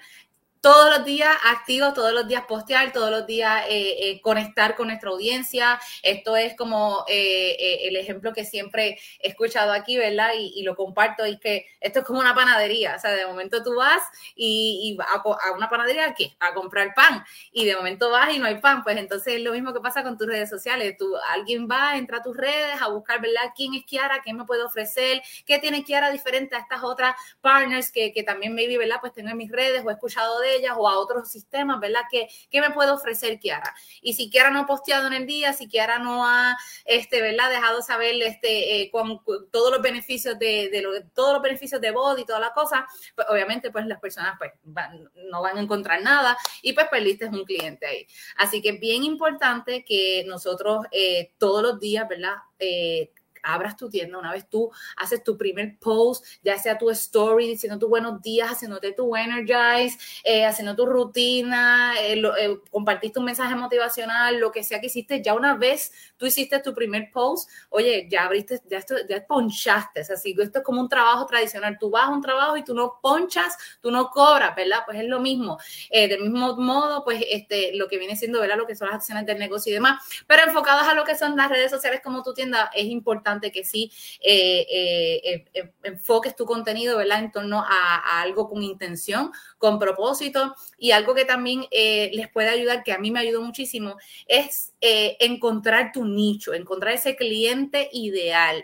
[0.63, 4.87] todos los días activos, todos los días postear, todos los días eh, eh, conectar con
[4.87, 5.77] nuestra audiencia.
[6.01, 10.29] Esto es como eh, el ejemplo que siempre he escuchado aquí, ¿verdad?
[10.39, 13.75] Y, lo comparto, y que esto es como una panadería, o sea, de momento tú
[13.75, 14.01] vas
[14.37, 16.33] y, a, a, una panadería, ¿qué?
[16.39, 19.51] A comprar pan, y de momento vas y no hay pan, pues entonces es lo
[19.51, 20.95] mismo que pasa con tus redes sociales.
[20.97, 23.51] Tú, alguien va, entra a tus redes a buscar, ¿verdad?
[23.53, 24.21] ¿Quién es Kiara?
[24.23, 25.21] ¿Qué me puede ofrecer?
[25.45, 28.99] ¿Qué tiene Kiara diferente a estas otras partners que, que también maybe, ¿verdad?
[29.01, 32.01] Pues tengo en mis redes o he escuchado de ellas o a otros sistemas, ¿verdad?
[32.09, 32.27] ¿Qué,
[32.59, 33.73] me puede ofrecer Kiara?
[34.01, 37.49] Y si Kiara no ha posteado en el día, si Kiara no ha, este, ¿verdad?
[37.49, 42.21] Dejado saber este, eh, con, todos los beneficios de, lo, todos los beneficios de body
[42.21, 46.37] y toda la cosa, pues obviamente pues las personas pues no van a encontrar nada
[46.61, 48.07] y pues perdiste un cliente ahí.
[48.37, 52.35] Así que es bien importante que nosotros eh, todos los días, ¿verdad?
[52.59, 53.11] Eh,
[53.43, 57.77] abras tu tienda, una vez tú haces tu primer post, ya sea tu story diciendo
[57.77, 63.55] tus buenos días, haciéndote tu energize, eh, haciendo tu rutina, eh, eh, compartiste un mensaje
[63.55, 68.07] motivacional, lo que sea que hiciste, ya una vez tú hiciste tu primer post, oye,
[68.09, 72.05] ya abriste, ya, esto, ya ponchaste, así esto es como un trabajo tradicional, tú vas
[72.05, 74.83] a un trabajo y tú no ponchas, tú no cobras, ¿verdad?
[74.85, 75.57] Pues es lo mismo.
[75.91, 78.57] del mismo modo, pues este, lo que viene siendo, ¿verdad?
[78.57, 81.35] Lo que son las acciones del negocio y demás, pero enfocadas a lo que son
[81.35, 83.91] las redes sociales como tu tienda, es importante que sí
[84.21, 87.19] eh, eh, eh, enfoques tu contenido, ¿verdad?
[87.19, 92.49] En torno a, a, algo con intención, con propósito y algo que también les puede
[92.49, 94.72] ayudar, que a mí me ayudó muchísimo, es
[95.19, 98.63] encontrar tu nicho, encontrar ese cliente ideal.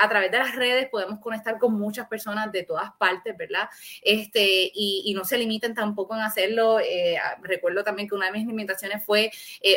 [0.00, 3.68] a través de las redes podemos conectar con muchas personas de todas partes, ¿verdad?
[4.02, 6.78] Este, y, no se limiten tampoco en hacerlo.
[7.42, 9.30] recuerdo también que una de mis limitaciones fue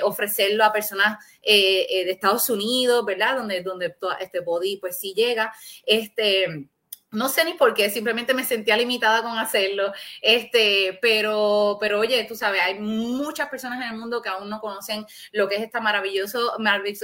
[0.03, 3.35] ofrecerlo a personas de Estados Unidos, ¿verdad?
[3.37, 5.53] Donde, donde este body pues sí llega.
[5.85, 6.67] Este,
[7.15, 9.91] no sé ni por qué, simplemente me sentía limitada con hacerlo.
[10.21, 14.59] Este, pero, pero oye, tú sabes, hay muchas personas en el mundo que aún no
[14.59, 16.53] conocen lo que es esta maravilloso,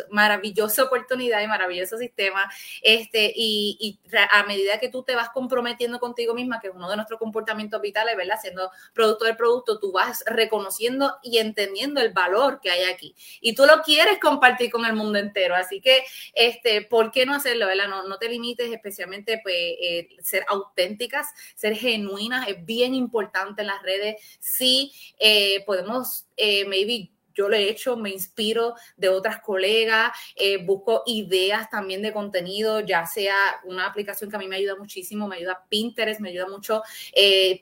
[0.10, 2.52] maravillosa oportunidad y maravilloso sistema.
[2.82, 4.00] Este, y, y,
[4.32, 7.82] a medida que tú te vas comprometiendo contigo misma, que es uno de nuestros comportamientos
[7.82, 8.38] vitales, ¿verdad?
[8.42, 13.16] Siendo producto del producto, tú vas reconociendo y entendiendo el valor que hay aquí.
[13.40, 15.56] Y tú lo quieres compartir con el mundo entero.
[15.56, 17.88] Así que, este, ¿por qué no hacerlo, verdad?
[17.88, 23.68] No, no te limites, especialmente, pues, eh, ser auténticas, ser genuinas, es bien importante en
[23.68, 24.16] las redes.
[24.40, 30.58] Sí, eh, podemos, eh, maybe yo lo he hecho, me inspiro de otras colegas, eh,
[30.58, 35.30] busco ideas también de contenido, ya sea una aplicación que a mí me ayuda muchísimo,
[35.30, 36.84] me ayuda Pinterest, me ayuda mucho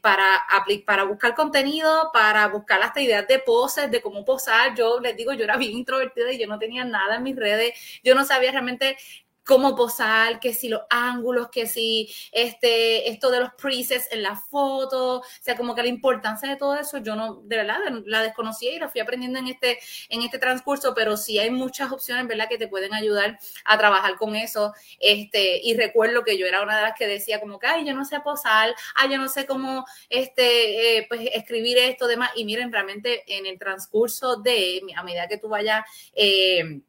[0.01, 0.43] para,
[0.87, 4.75] para buscar contenido, para buscar hasta ideas de poses, de cómo posar.
[4.75, 7.73] Yo les digo, yo era bien introvertida y yo no tenía nada en mis redes,
[8.03, 8.97] yo no sabía realmente
[9.43, 14.35] cómo posar, que si los ángulos, que si este, esto de los presets en la
[14.35, 18.21] foto, o sea, como que la importancia de todo eso, yo no, de verdad, la
[18.21, 22.27] desconocía y la fui aprendiendo en este, en este transcurso, pero sí hay muchas opciones,
[22.27, 24.73] ¿verdad?, que te pueden ayudar a trabajar con eso.
[24.99, 27.93] Este, y recuerdo que yo era una de las que decía como que, ay, yo
[27.93, 32.31] no sé posar, ay, yo no sé cómo, este, eh, pues, escribir esto, demás.
[32.35, 35.83] Y miren, realmente en el transcurso de, a medida que tú vayas...
[36.13, 36.81] Eh,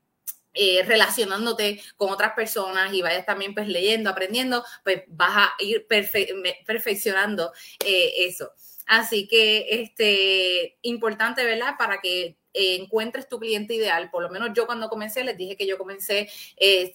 [0.53, 5.87] eh, relacionándote con otras personas y vayas también pues leyendo, aprendiendo, pues vas a ir
[6.67, 7.53] perfeccionando
[7.85, 8.53] eh, eso.
[8.87, 11.75] Así que, este, importante, ¿verdad?
[11.79, 14.11] Para que eh, encuentres tu cliente ideal.
[14.11, 16.29] Por lo menos yo cuando comencé, les dije que yo comencé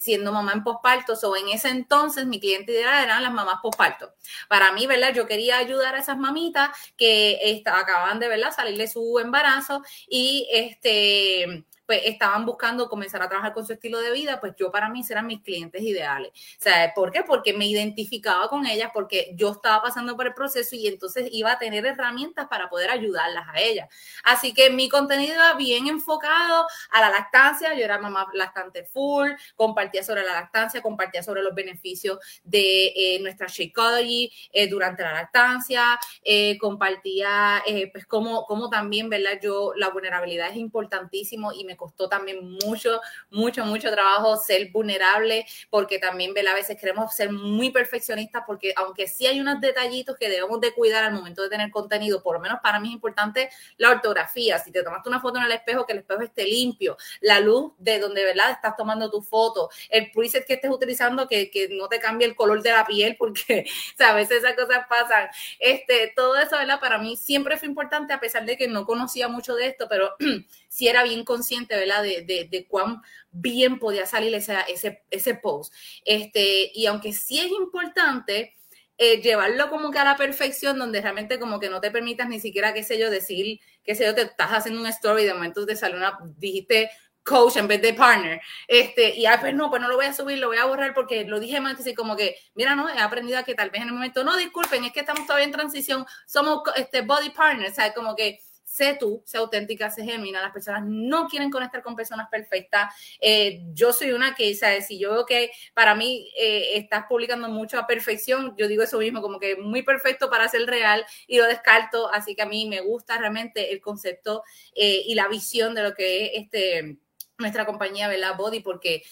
[0.00, 4.12] siendo mamá en posparto, o en ese entonces mi cliente ideal eran las mamás posparto.
[4.50, 5.14] Para mí, ¿verdad?
[5.14, 8.52] Yo quería ayudar a esas mamitas que acaban de, ¿verdad?
[8.54, 14.00] Salir de su embarazo y este pues estaban buscando comenzar a trabajar con su estilo
[14.00, 16.30] de vida, pues yo para mí eran mis clientes ideales.
[16.30, 17.22] O sea, ¿por qué?
[17.22, 21.52] Porque me identificaba con ellas, porque yo estaba pasando por el proceso y entonces iba
[21.52, 23.88] a tener herramientas para poder ayudarlas a ellas.
[24.24, 29.30] Así que mi contenido iba bien enfocado a la lactancia, yo era mamá lactante full,
[29.54, 35.12] compartía sobre la lactancia, compartía sobre los beneficios de eh, nuestra Shakeology eh, durante la
[35.12, 39.38] lactancia, eh, compartía pues cómo, cómo también, ¿verdad?
[39.42, 45.46] Yo, la vulnerabilidad es importantísimo y me costó también mucho, mucho, mucho trabajo ser vulnerable,
[45.70, 50.28] porque también a veces queremos ser muy perfeccionistas, porque aunque sí hay unos detallitos que
[50.28, 53.50] debemos de cuidar al momento de tener contenido, por lo menos para mí es importante
[53.76, 54.58] la ortografía.
[54.58, 57.72] Si te tomaste una foto en el espejo, que el espejo esté limpio, la luz
[57.78, 58.50] de donde ¿verdad?
[58.50, 62.36] estás tomando tu foto, el preset que estés utilizando, que, que no te cambie el
[62.36, 63.66] color de la piel, porque
[63.98, 65.28] a veces esas cosas pasan.
[65.58, 66.80] Este, todo eso, ¿verdad?
[66.80, 70.14] Para mí siempre fue importante, a pesar de que no conocía mucho de esto, pero
[70.76, 72.02] sí era bien consciente ¿verdad?
[72.02, 75.72] De, de, cuán bien podía salir ese, ese, ese post.
[76.04, 78.54] Este, y aunque sí es importante,
[78.98, 82.40] eh, llevarlo como que a la perfección, donde realmente como que no te permitas ni
[82.40, 85.64] siquiera, qué sé yo, decir, qué sé yo, te estás haciendo una story, de momento
[85.64, 86.90] te sale una, dijiste
[87.22, 90.12] coach en vez de partner, este, y ah, pues no, pues no lo voy a
[90.12, 93.00] subir, lo voy a borrar porque lo dije más, así como que, mira, no, he
[93.00, 95.52] aprendido a que tal vez en el momento, no, disculpen, es que estamos todavía en
[95.52, 100.42] transición, somos este, body partners, o sea, como que sé tú, sé auténtica, sé genuina,
[100.42, 102.92] las personas no quieren conectar con personas perfectas.
[103.20, 104.88] Eh, yo soy una que, ¿sabes?
[104.88, 108.98] Si yo veo que para mí eh, estás publicando mucho a perfección, yo digo eso
[108.98, 112.68] mismo, como que muy perfecto para ser real y lo descarto, así que a mí
[112.68, 114.42] me gusta realmente el concepto
[114.74, 116.98] eh, y la visión de lo que es este
[117.38, 118.34] nuestra compañía, ¿verdad?
[118.34, 119.02] Body, porque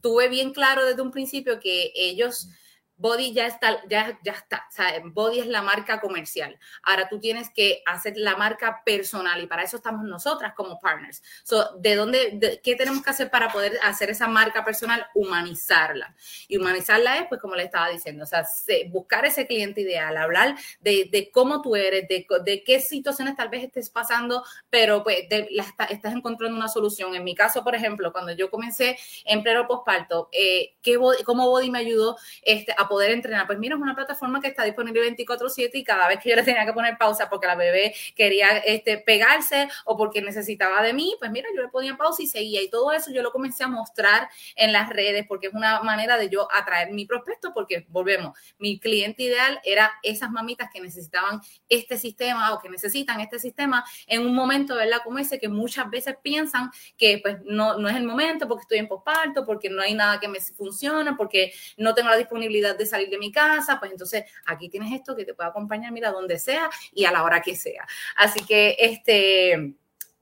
[0.00, 2.48] tuve bien claro desde un principio que ellos
[2.96, 4.66] Body ya está, ya, ya está.
[4.68, 6.58] O sea, Body es la marca comercial.
[6.82, 11.22] Ahora tú tienes que hacer la marca personal y para eso estamos nosotras como partners.
[11.44, 15.06] So, ¿de dónde, qué tenemos que hacer para poder hacer esa marca personal?
[15.14, 16.14] Humanizarla.
[16.48, 18.46] Y humanizarla es, pues, como le estaba diciendo, o sea,
[18.88, 23.48] buscar ese cliente ideal, hablar de, de cómo tú eres, de, de, qué situaciones tal
[23.48, 27.14] vez estés pasando, pero pues la, estás encontrando una solución.
[27.14, 31.70] En mi caso, por ejemplo, cuando yo comencé en pleno postparto, eh, ¿qué ¿cómo Body
[31.70, 33.46] me ayudó este, a poder entrenar.
[33.46, 36.42] Pues mira, es una plataforma que está disponible 24/7 y cada vez que yo le
[36.42, 41.14] tenía que poner pausa porque la bebé quería este, pegarse o porque necesitaba de mí,
[41.18, 42.62] pues mira, yo le ponía pausa y seguía.
[42.62, 46.16] Y todo eso yo lo comencé a mostrar en las redes porque es una manera
[46.18, 51.40] de yo atraer mi prospecto porque volvemos, mi cliente ideal era esas mamitas que necesitaban
[51.68, 54.98] este sistema o que necesitan este sistema en un momento, ¿verdad?
[55.04, 58.78] Como ese que muchas veces piensan que pues no, no es el momento porque estoy
[58.78, 62.86] en posparto, porque no hay nada que me funcione, porque no tengo la disponibilidad de
[62.86, 66.38] salir de mi casa, pues entonces aquí tienes esto que te puede acompañar, mira, donde
[66.38, 67.86] sea y a la hora que sea.
[68.16, 69.76] Así que este...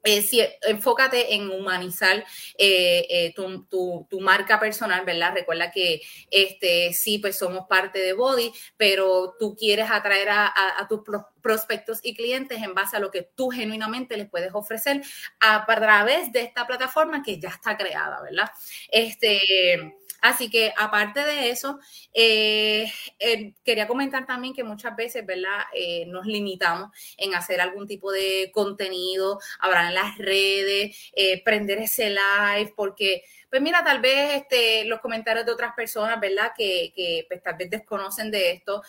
[0.06, 2.24] Eh, enfócate en humanizar
[2.58, 5.32] eh, eh, tu, marca personal, ¿verdad?
[5.34, 10.86] Recuerda que este, sí, pues somos parte de Body, pero tú quieres atraer a, a,
[10.88, 11.00] tus
[11.44, 15.02] prospectos y clientes en base a lo que tú genuinamente les puedes ofrecer
[15.40, 18.50] a, través de esta plataforma que ya está creada, ¿verdad?
[18.90, 21.78] Este Así que aparte de eso,
[22.14, 25.64] eh, eh, quería comentar también que muchas veces, ¿verdad?
[25.74, 30.96] Eh, nos limitamos en hacer algún tipo de contenido, hablar en las redes,
[31.44, 36.52] prender ese live, porque pues mira, tal vez este, los comentarios de otras personas, ¿verdad?
[36.57, 38.83] Que, que pues, tal vez desconocen de esto,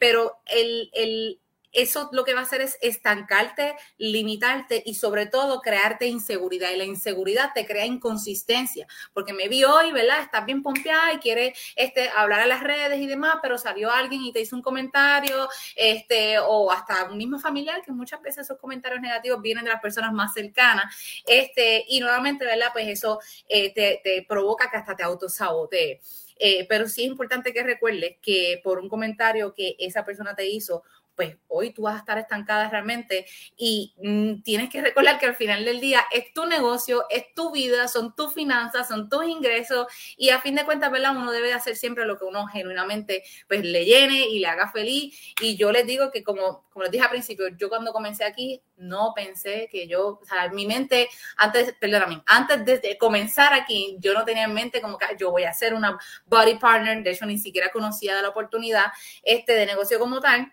[0.00, 1.38] pero el, el,
[1.74, 6.70] eso lo que va a hacer es estancarte, limitarte y sobre todo crearte inseguridad.
[6.70, 10.20] Y la inseguridad te crea inconsistencia, porque me vi hoy, ¿verdad?
[10.20, 14.22] Estás bien pompeada y quieres este, hablar a las redes y demás, pero salió alguien
[14.22, 18.58] y te hizo un comentario, este, o hasta un mismo familiar, que muchas veces esos
[18.58, 20.94] comentarios negativos vienen de las personas más cercanas.
[21.26, 22.68] Este, y nuevamente, ¿verdad?
[22.72, 26.00] Pues eso eh, te, provoca que hasta te autosabotee.
[26.36, 30.46] Eh, pero sí es importante que recuerdes que por un comentario que esa persona te
[30.46, 30.82] hizo
[31.14, 35.36] pues hoy tú vas a estar estancada realmente y mm, tienes que recordar que al
[35.36, 39.86] final del día es tu negocio, es tu vida, son tus finanzas, son tus ingresos
[40.16, 41.16] y a fin de cuentas, ¿verdad?
[41.16, 45.34] Uno debe hacer siempre lo que uno genuinamente pues le llene y le haga feliz
[45.40, 48.62] y yo les digo que como, como les dije al principio, yo cuando comencé aquí
[48.76, 54.14] no pensé que yo, o sea, mi mente, antes, perdóname, antes de comenzar aquí, yo
[54.14, 57.26] no tenía en mente como que yo voy a ser una body partner, de hecho
[57.26, 58.86] ni siquiera conocía de la oportunidad
[59.22, 60.52] este de negocio como tal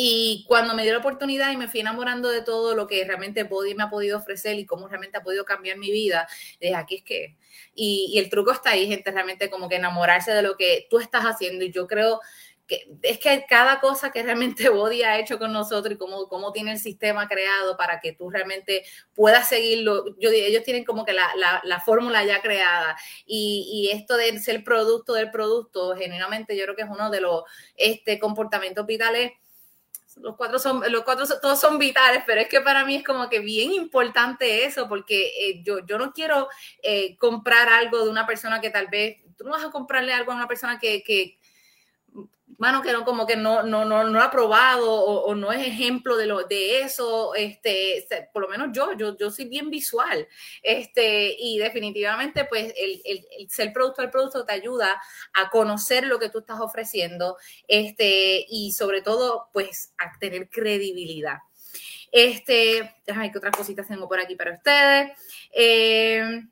[0.00, 3.42] y cuando me dio la oportunidad y me fui enamorando de todo lo que realmente
[3.42, 6.28] Body me ha podido ofrecer y cómo realmente ha podido cambiar mi vida,
[6.60, 7.36] dije, aquí es que...
[7.74, 11.00] Y, y el truco está ahí, gente, realmente como que enamorarse de lo que tú
[11.00, 11.64] estás haciendo.
[11.64, 12.20] Y yo creo
[12.68, 16.52] que es que cada cosa que realmente Body ha hecho con nosotros y cómo, cómo
[16.52, 18.84] tiene el sistema creado para que tú realmente
[19.16, 20.16] puedas seguirlo.
[20.20, 24.38] Yo, ellos tienen como que la, la, la fórmula ya creada y, y, esto de
[24.38, 27.42] ser producto del producto, genuinamente yo creo que es uno de los
[27.76, 29.32] este, comportamientos vitales
[30.20, 33.28] los cuatro son, los cuatro todos son vitales, pero es que para mí es como
[33.28, 36.48] que bien importante eso, porque eh, yo, yo no quiero
[36.82, 40.32] eh, comprar algo de una persona que tal vez, tú no vas a comprarle algo
[40.32, 41.38] a una persona que, que
[42.56, 46.16] mano, que no, como que no, no, no, no ha probado o, no es ejemplo
[46.16, 50.26] de, lo, de eso, este, por lo menos yo, yo, yo soy bien visual,
[50.62, 55.00] este, y definitivamente, pues, el, el, ser producto del producto te ayuda
[55.34, 57.36] a conocer lo que tú estás ofreciendo,
[57.68, 61.38] este, y sobre todo, pues, a tener credibilidad.
[62.10, 65.12] Este, déjame que otras cositas tengo por aquí para ustedes.
[65.52, 66.42] Eh,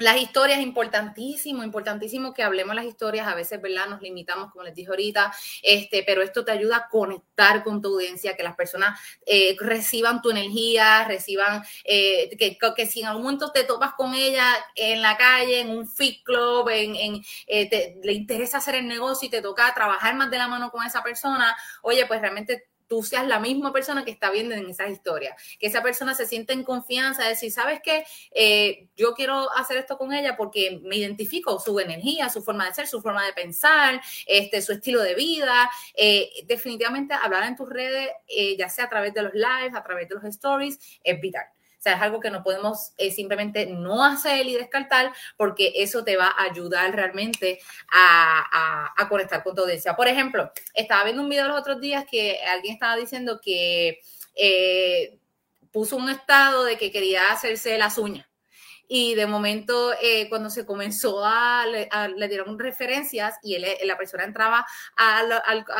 [0.00, 3.28] las historias, importantísimo, importantísimo que hablemos las historias.
[3.28, 3.86] A veces, ¿verdad?
[3.86, 5.32] Nos limitamos, como les dije ahorita,
[5.62, 10.22] este, pero esto te ayuda a conectar con tu audiencia, que las personas eh, reciban
[10.22, 15.02] tu energía, reciban, eh, que, que, si en algún momento te topas con ella en
[15.02, 19.30] la calle, en un fit club, en, en eh, le interesa hacer el negocio y
[19.30, 23.28] te toca trabajar más de la mano con esa persona, oye, pues realmente tú seas
[23.28, 26.64] la misma persona que está viendo en esas historias, que esa persona se siente en
[26.64, 28.04] confianza, de decir, ¿sabes qué?
[28.32, 32.74] Eh, yo quiero hacer esto con ella porque me identifico su energía, su forma de
[32.74, 35.70] ser, su forma de pensar, este, su estilo de vida.
[35.94, 39.84] Eh, definitivamente hablar en tus redes, eh, ya sea a través de los lives, a
[39.84, 41.44] través de los stories, es vital.
[41.80, 46.14] Sea, es algo que no podemos eh, simplemente no hacer y descartar porque eso te
[46.14, 47.58] va a ayudar realmente
[47.90, 49.96] a, conectar con tu audiencia.
[49.96, 53.98] Por ejemplo, estaba viendo un video los otros días que alguien estaba diciendo que
[54.36, 55.18] eh,
[55.72, 58.29] puso un estado de que quería hacerse las uñas
[58.92, 64.24] y de momento eh, cuando se comenzó a, le dieron referencias y él, la persona
[64.24, 64.66] entraba
[64.96, 65.22] a,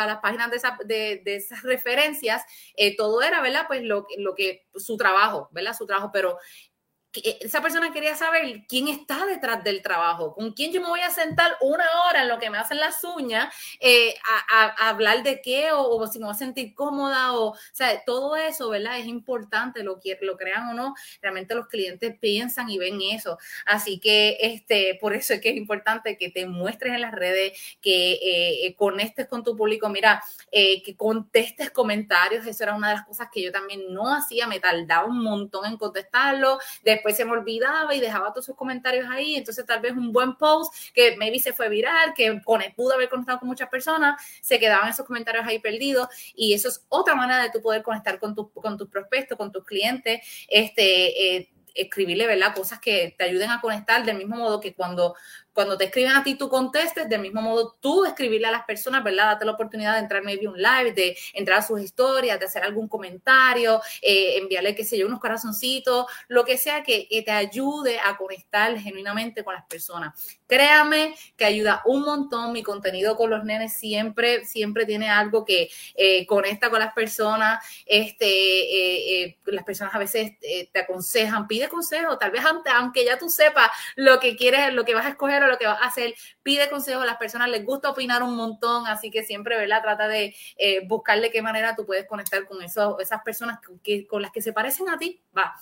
[0.06, 0.52] las páginas
[0.84, 2.44] de, esas referencias,
[2.76, 3.64] eh, todo era, ¿verdad?
[3.66, 5.74] Pues lo, lo que, su trabajo, ¿verdad?
[5.76, 6.69] Su trabajo, pero eh,
[7.12, 11.10] esa persona quería saber quién está detrás del trabajo, con quién yo me voy a
[11.10, 14.14] sentar una hora en lo que me hacen las uñas, eh,
[14.48, 18.36] a, hablar de qué, o, si me voy a sentir cómoda, o, o sea, todo
[18.36, 18.98] eso, ¿verdad?
[18.98, 23.38] Es importante, lo, lo crean o no, realmente los clientes piensan y ven eso.
[23.66, 27.58] Así que, este, por eso es que es importante que te muestres en las redes,
[27.80, 33.06] que eh, conectes con tu público, mira, que contestes comentarios, eso era una de las
[33.06, 37.24] cosas que yo también no hacía, me tardaba un montón en contestarlo, de después se
[37.24, 41.16] me olvidaba y dejaba todos sus comentarios ahí, entonces tal vez un buen post que
[41.16, 45.06] maybe se fue viral, que con, pudo haber conectado con muchas personas, se quedaban esos
[45.06, 48.76] comentarios ahí perdidos y eso es otra manera de tú poder conectar con, tu, con
[48.76, 52.54] tus prospectos, con tus clientes, este, eh, escribirle, ¿verdad?
[52.54, 55.14] Cosas que te ayuden a conectar del mismo modo que cuando
[55.60, 59.04] cuando te escriben a ti, tú contestes, del mismo modo tú escribirle a las personas,
[59.04, 59.32] ¿verdad?
[59.32, 62.64] Date la oportunidad de entrar maybe un live, de entrar a sus historias, de hacer
[62.64, 68.00] algún comentario, eh, enviarle, qué sé yo, unos corazoncitos, lo que sea que, te ayude
[68.00, 70.38] a conectar genuinamente con las personas.
[70.46, 72.54] Créame que ayuda un montón.
[72.54, 77.62] Mi contenido con los nenes siempre, siempre tiene algo que eh, conecta con las personas.
[77.84, 82.42] Este, eh, las personas a veces te aconsejan, pide consejo, tal vez
[82.74, 85.74] aunque ya tú sepas lo que quieres, lo que vas a escoger lo que va
[85.74, 89.56] a hacer, pide consejos, a las personas les gusta opinar un montón, así que siempre,
[89.56, 89.82] ¿verdad?
[89.82, 94.22] Trata de eh, buscarle qué manera tú puedes conectar con eso, esas personas que, con
[94.22, 95.54] las que se parecen a ti, va.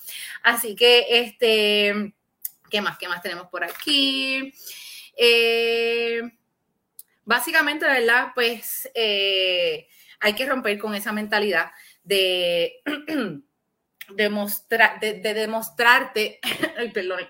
[0.42, 2.14] Así que, este,
[2.70, 2.98] ¿qué más?
[2.98, 4.52] ¿Qué más tenemos por aquí?
[5.16, 6.22] Eh,
[7.24, 8.28] básicamente, ¿verdad?
[8.34, 9.88] Pues eh,
[10.20, 11.70] hay que romper con esa mentalidad
[12.04, 12.80] de,
[14.14, 16.40] demostrar, de, de demostrarte,
[16.78, 17.20] ay, perdón,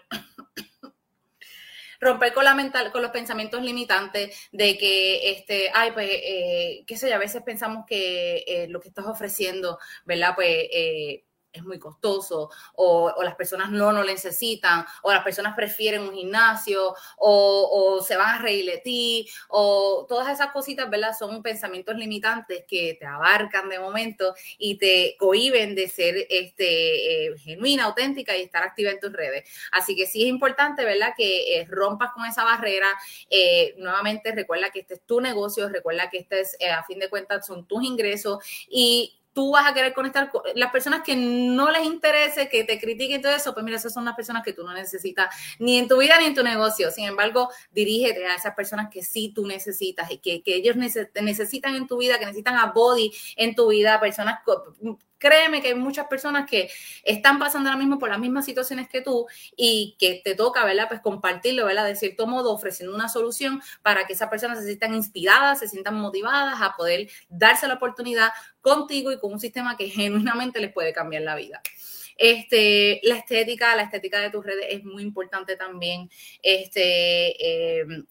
[2.00, 6.96] romper con la mental, con los pensamientos limitantes de que, este, ay, pues, eh, qué
[6.96, 10.32] sé yo, a veces pensamos que eh, lo que estás ofreciendo, ¿verdad?
[10.36, 11.24] Pues, eh,
[11.58, 16.94] es muy costoso, o, las personas no, lo necesitan, o las personas prefieren un gimnasio,
[17.18, 21.16] o, se van a reír de ti, o todas esas cositas, ¿verdad?
[21.18, 27.38] Son pensamientos limitantes que te abarcan de momento y te cohiben de ser este, eh,
[27.38, 29.48] genuina, auténtica y estar activa en tus redes.
[29.72, 31.14] Así que sí es importante, ¿verdad?
[31.16, 32.88] Que eh, rompas con esa barrera.
[33.30, 37.08] Eh, nuevamente, recuerda que este es tu negocio, recuerda que este es, a fin de
[37.08, 38.38] cuentas, son tus ingresos
[38.68, 42.76] y tú vas a querer conectar con las personas que no les interese, que te
[42.80, 45.86] critiquen todo eso, pues mira, esas son las personas que tú no necesitas ni en
[45.86, 46.90] tu vida ni en tu negocio.
[46.90, 51.76] Sin embargo, dirígete a esas personas que sí tú necesitas y que, que ellos necesitan
[51.76, 54.40] en tu vida, que necesitan a body en tu vida, personas
[55.18, 56.70] créeme que hay muchas personas que
[57.02, 60.88] están pasando ahora mismo por las mismas situaciones que tú y que te toca, ¿verdad?
[60.88, 61.86] Pues compartirlo, ¿verdad?
[61.86, 65.96] De cierto modo, ofreciendo una solución para que esas personas se sientan inspiradas, se sientan
[65.96, 70.92] motivadas a poder darse la oportunidad contigo y con un sistema que genuinamente les puede
[70.92, 71.60] cambiar la vida.
[72.16, 76.10] Este, la estética, la estética de tus redes es muy importante también.
[76.42, 78.06] Este, em,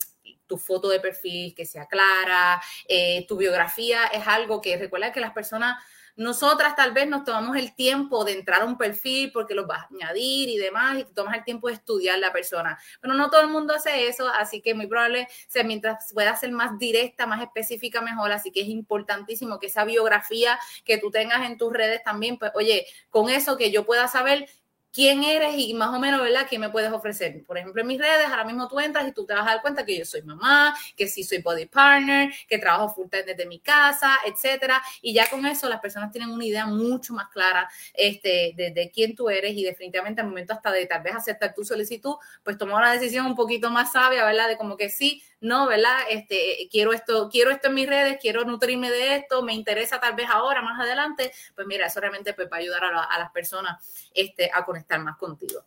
[0.47, 5.19] tu foto de perfil que sea clara, eh, tu biografía es algo que recuerda que
[5.19, 5.77] las personas
[6.17, 9.83] nosotras tal vez nos tomamos el tiempo de entrar a un perfil porque los vas
[9.83, 12.77] a añadir y demás, y tomas el tiempo de estudiar la persona.
[12.99, 16.51] Pero no todo el mundo hace eso, así que muy probable sea mientras pueda ser
[16.51, 18.31] más directa, más específica, mejor.
[18.31, 22.51] Así que es importantísimo que esa biografía que tú tengas en tus redes también, pues,
[22.55, 24.49] oye, con eso que yo pueda saber
[24.91, 27.43] quién eres y más o menos, ¿verdad?, qué me puedes ofrecer.
[27.45, 29.61] Por ejemplo, en mis redes, ahora mismo tú entras y tú te vas a dar
[29.61, 33.45] cuenta que yo soy mamá, que sí soy body partner, que trabajo full time desde
[33.45, 34.81] mi casa, etcétera.
[35.01, 39.15] Y ya con eso las personas tienen una idea mucho más clara este, de, quién
[39.15, 42.77] tú eres y definitivamente al momento hasta de tal vez aceptar tu solicitud, pues tomar
[42.77, 45.99] una decisión un poquito más sabia, ¿verdad?, de como que sí, no, ¿verdad?
[46.09, 50.15] Este, quiero esto, quiero esto en mis redes, quiero nutrirme de esto, me interesa tal
[50.15, 54.49] vez ahora, más adelante, pues mira, eso realmente pues, va ayudar a, las personas este,
[54.53, 55.63] a conectar más contigo.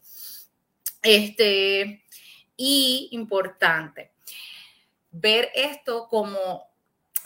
[1.02, 2.04] Este,
[2.56, 4.12] y importante,
[5.12, 6.68] ver esto como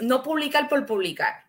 [0.01, 1.45] no publicar por publicar.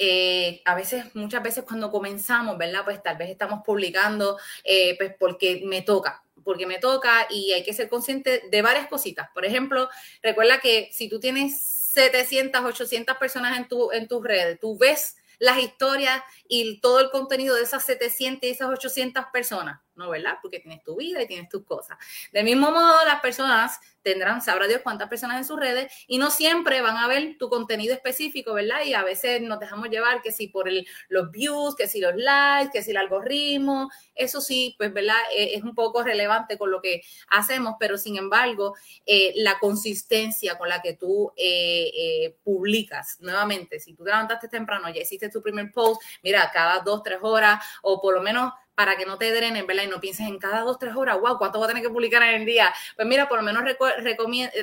[0.00, 2.84] eh, a veces, muchas veces cuando comenzamos, ¿verdad?
[2.84, 7.62] Pues tal vez estamos publicando, eh, pues porque me toca, porque me toca y hay
[7.62, 9.28] que ser consciente de varias cositas.
[9.34, 9.90] Por ejemplo,
[10.22, 11.60] recuerda que si tú tienes
[11.92, 17.10] 700, 800 personas en, tu, en tus redes, tú ves las historias y todo el
[17.10, 20.08] contenido de esas 700 y esas 800 personas, ¿no?
[20.08, 20.38] ¿Verdad?
[20.40, 21.98] Porque tienes tu vida y tienes tus cosas.
[22.32, 26.30] Del mismo modo, las personas tendrán, sabrá Dios cuántas personas en sus redes y no
[26.30, 28.82] siempre van a ver tu contenido específico, ¿verdad?
[28.84, 32.14] Y a veces nos dejamos llevar que si por el, los views, que si los
[32.16, 35.18] likes, que si el algoritmo, eso sí, pues, ¿verdad?
[35.34, 38.74] Eh, es un poco relevante con lo que hacemos, pero sin embargo,
[39.04, 44.88] eh, la consistencia con la que tú eh, publicas, nuevamente, si tú te levantaste temprano,
[44.88, 48.96] ya hiciste tu primer post, mira, cada dos, tres horas o por lo menos para
[48.96, 49.82] que no te drenen, ¿verdad?
[49.82, 52.22] Y no pienses en cada dos, tres horas, wow, ¿cuánto voy a tener que publicar
[52.22, 52.72] en el día?
[52.94, 53.64] Pues mira, por lo menos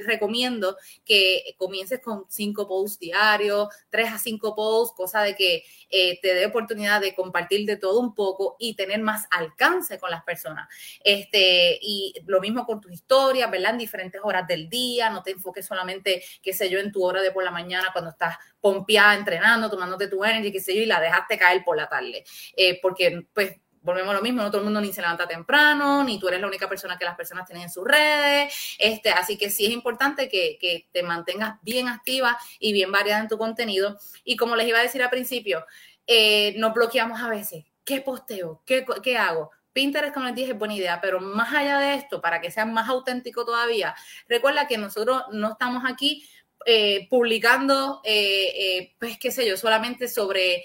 [0.06, 6.18] recomiendo que comiences con cinco posts diarios, tres a cinco posts, cosa de que eh,
[6.22, 10.24] te dé oportunidad de compartir de todo un poco y tener más alcance con las
[10.24, 10.70] personas.
[11.04, 13.72] Este, y lo mismo con tus historias, ¿verdad?
[13.72, 17.22] En diferentes horas del día, no te enfoques solamente, qué sé yo, en tu hora
[17.22, 20.86] de por la mañana cuando estás pompeada, entrenando, tomándote tu energy, qué sé yo, y
[20.86, 22.24] la dejaste caer por la tarde.
[22.56, 26.04] Eh, porque, pues, volvemos a lo mismo, no todo el mundo ni se levanta temprano,
[26.04, 29.38] ni tú eres la única persona que las personas tienen en sus redes, este, así
[29.38, 33.38] que sí es importante que, que te mantengas bien activa y bien variada en tu
[33.38, 33.98] contenido.
[34.24, 35.66] Y como les iba a decir al principio,
[36.08, 37.64] eh, nos bloqueamos a veces.
[37.84, 38.64] ¿Qué posteo?
[38.66, 39.52] ¿Qué, qué hago?
[39.72, 42.66] Pinterest, como les dije, es buena idea, pero más allá de esto, para que sea
[42.66, 43.96] más auténtico todavía,
[44.28, 46.28] recuerda que nosotros no estamos aquí
[46.66, 50.64] eh, publicando, eh, pues qué sé yo, solamente sobre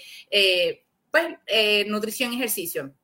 [1.11, 1.27] pues,
[1.87, 2.95] nutrición y ejercicio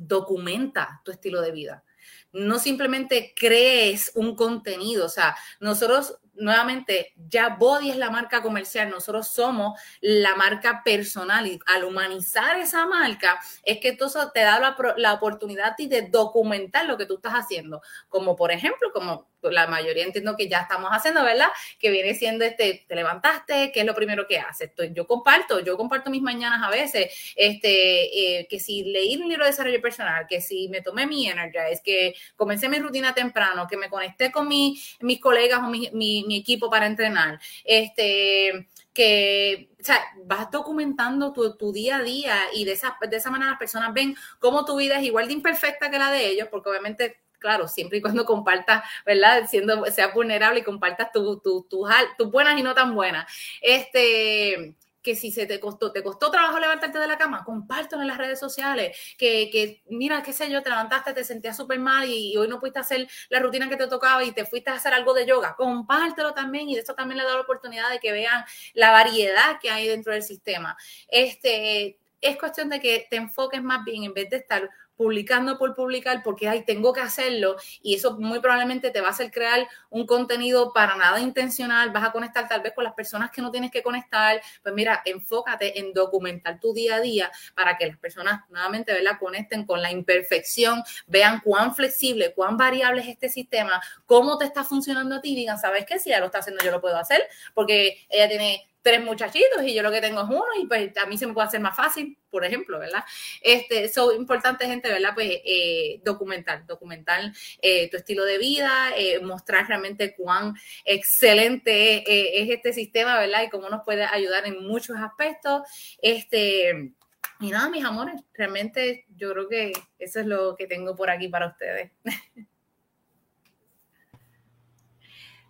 [0.00, 1.84] documenta tu estilo de vida.
[2.32, 8.90] No simplemente crees un contenido, o sea, nosotros nuevamente, ya Body es la marca comercial,
[8.90, 14.58] nosotros somos la marca personal y al humanizar esa marca es que eso te da
[14.58, 19.66] la, la oportunidad de documentar lo que tú estás haciendo, como por ejemplo, como la
[19.66, 21.48] mayoría entiendo que ya estamos haciendo, ¿verdad?
[21.78, 24.70] Que viene siendo este, te levantaste, ¿qué es lo primero que haces?
[24.92, 29.44] Yo comparto, yo comparto mis mañanas a veces, este, eh, que si leí un libro
[29.44, 33.76] de desarrollo personal, que si me tomé mi Energize, que comencé mi rutina temprano, que
[33.76, 39.84] me conecté con mi, mis colegas o mi, mi, equipo para entrenar, este, que o
[39.84, 43.58] sea, vas documentando tu, tu, día a día y de esa, de esa manera las
[43.58, 47.20] personas ven cómo tu vida es igual de imperfecta que la de ellos, porque obviamente
[47.40, 49.48] claro, siempre y cuando compartas, ¿verdad?
[49.48, 53.26] Siendo, sea vulnerable y compartas tus tu, tu, buenas y no tan buenas.
[53.60, 58.08] Este, que si se te costó, te costó trabajo levantarte de la cama, compártelo en
[58.08, 62.08] las redes sociales, que, que mira, qué sé yo, te levantaste, te sentías súper mal
[62.08, 64.92] y, hoy no pudiste hacer la rutina que te tocaba y te fuiste a hacer
[64.94, 68.12] algo de yoga, compártelo también y de eso también le da la oportunidad de que
[68.12, 68.44] vean
[68.74, 70.76] la variedad que hay dentro del sistema.
[71.08, 74.68] Este, es cuestión de que te enfoques más bien en vez de estar
[75.00, 79.12] publicando por publicar porque, ay, tengo que hacerlo y eso muy probablemente te va a
[79.12, 83.30] hacer crear un contenido para nada intencional, vas a conectar tal vez con las personas
[83.30, 87.78] que no tienes que conectar, pues mira, enfócate en documentar tu día a día para
[87.78, 93.08] que las personas nuevamente, ¿verdad?, conecten con la imperfección, vean cuán flexible, cuán variable es
[93.08, 95.98] este sistema, cómo te está funcionando a ti, digan, ¿sabes qué?
[95.98, 99.74] Si ya lo está haciendo, yo lo puedo hacer, porque ella tiene tres muchachitos y
[99.74, 101.76] yo lo que tengo es uno y pues a mí se me puede hacer más
[101.76, 103.04] fácil, por ejemplo, ¿verdad?
[103.40, 105.10] Este, so, importante, gente, ¿verdad?
[105.14, 110.54] Pues eh, documentar, documentar eh, tu estilo de vida, eh, mostrar realmente cuán
[110.84, 113.42] excelente es este sistema, ¿verdad?
[113.42, 115.62] Y cómo nos puede ayudar en muchos aspectos.
[116.00, 116.92] Este,
[117.40, 121.28] y nada, mis amores, realmente yo creo que eso es lo que tengo por aquí
[121.28, 121.90] para ustedes.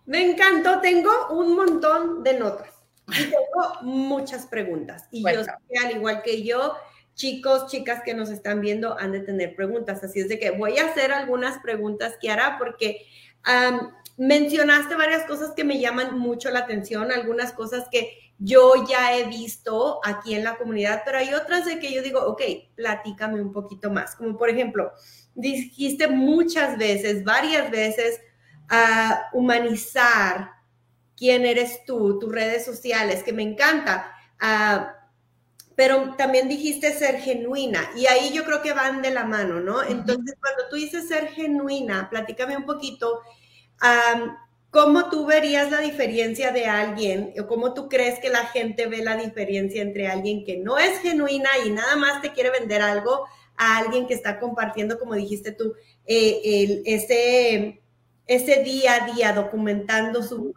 [0.05, 2.80] Me encantó, tengo un montón de notas.
[3.17, 5.07] Y tengo muchas preguntas.
[5.11, 6.75] Y yo sé que al igual que yo,
[7.13, 10.03] chicos, chicas que nos están viendo han de tener preguntas.
[10.03, 13.05] Así es de que voy a hacer algunas preguntas, Kiara, porque
[14.17, 19.25] mencionaste varias cosas que me llaman mucho la atención, algunas cosas que yo ya he
[19.25, 22.41] visto aquí en la comunidad, pero hay otras de que yo digo, ok,
[22.75, 24.15] platícame un poquito más.
[24.15, 24.91] Como por ejemplo,
[25.35, 28.19] dijiste muchas veces, varias veces,
[28.67, 30.51] a humanizar
[31.21, 34.11] quién eres tú, tus redes sociales, que me encanta.
[34.39, 34.95] Ah,
[35.75, 39.83] pero también dijiste ser genuina y ahí yo creo que van de la mano, ¿no?
[39.83, 43.21] Entonces, cuando tú dices ser genuina, platícame un poquito,
[44.71, 49.03] ¿cómo tú verías la diferencia de alguien o cómo tú crees que la gente ve
[49.03, 53.27] la diferencia entre alguien que no es genuina y nada más te quiere vender algo
[53.57, 55.75] a alguien que está compartiendo, como dijiste tú,
[56.07, 57.80] eh, ese
[58.31, 60.55] ese día a día, documentando su,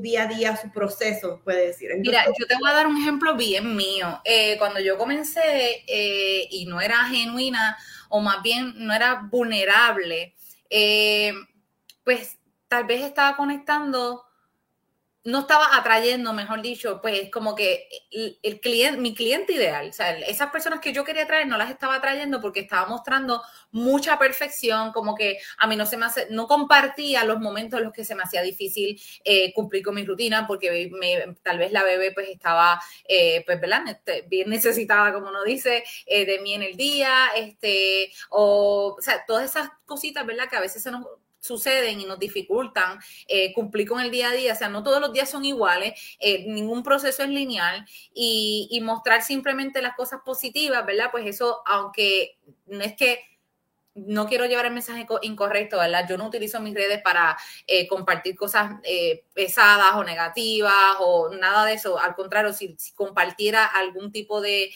[0.00, 1.90] día a día, su proceso, puede decir.
[1.98, 4.20] Mira, yo te voy a dar un ejemplo bien mío.
[4.24, 7.78] Eh, cuando yo comencé eh, y no era genuina,
[8.08, 10.34] o más bien no era vulnerable,
[10.70, 11.34] eh,
[12.02, 12.36] pues
[12.66, 14.24] tal vez estaba conectando
[15.28, 17.86] no estaba atrayendo, mejor dicho, pues como que
[18.42, 21.70] el, cliente, mi cliente ideal, o sea, esas personas que yo quería traer no las
[21.70, 26.28] estaba trayendo porque estaba mostrando mucha perfección, como que a mí no se me hace,
[26.30, 30.04] no compartía los momentos en los que se me hacía difícil eh, cumplir con mi
[30.06, 30.90] rutina porque
[31.42, 33.82] tal vez la bebé pues estaba, eh, pues, ¿verdad?
[33.86, 39.02] Este, bien necesitada, como uno dice, eh, de mí en el día, este, o, o
[39.02, 40.48] sea, todas esas cositas, ¿verdad?
[40.48, 41.04] Que a veces se nos
[41.40, 44.52] suceden y nos dificultan eh, cumplir con el día a día.
[44.52, 49.22] O sea, no todos los días son iguales, eh, ningún proceso es lineal y, mostrar
[49.22, 51.10] simplemente las cosas positivas, ¿verdad?
[51.10, 53.20] Pues eso, aunque no es que
[53.94, 56.06] no quiero llevar el mensaje incorrecto, ¿verdad?
[56.08, 57.36] Yo no utilizo mis redes para
[57.66, 58.76] eh, compartir cosas
[59.34, 61.98] pesadas o negativas o nada de eso.
[61.98, 64.70] Al contrario, si, si compartiera algún tipo de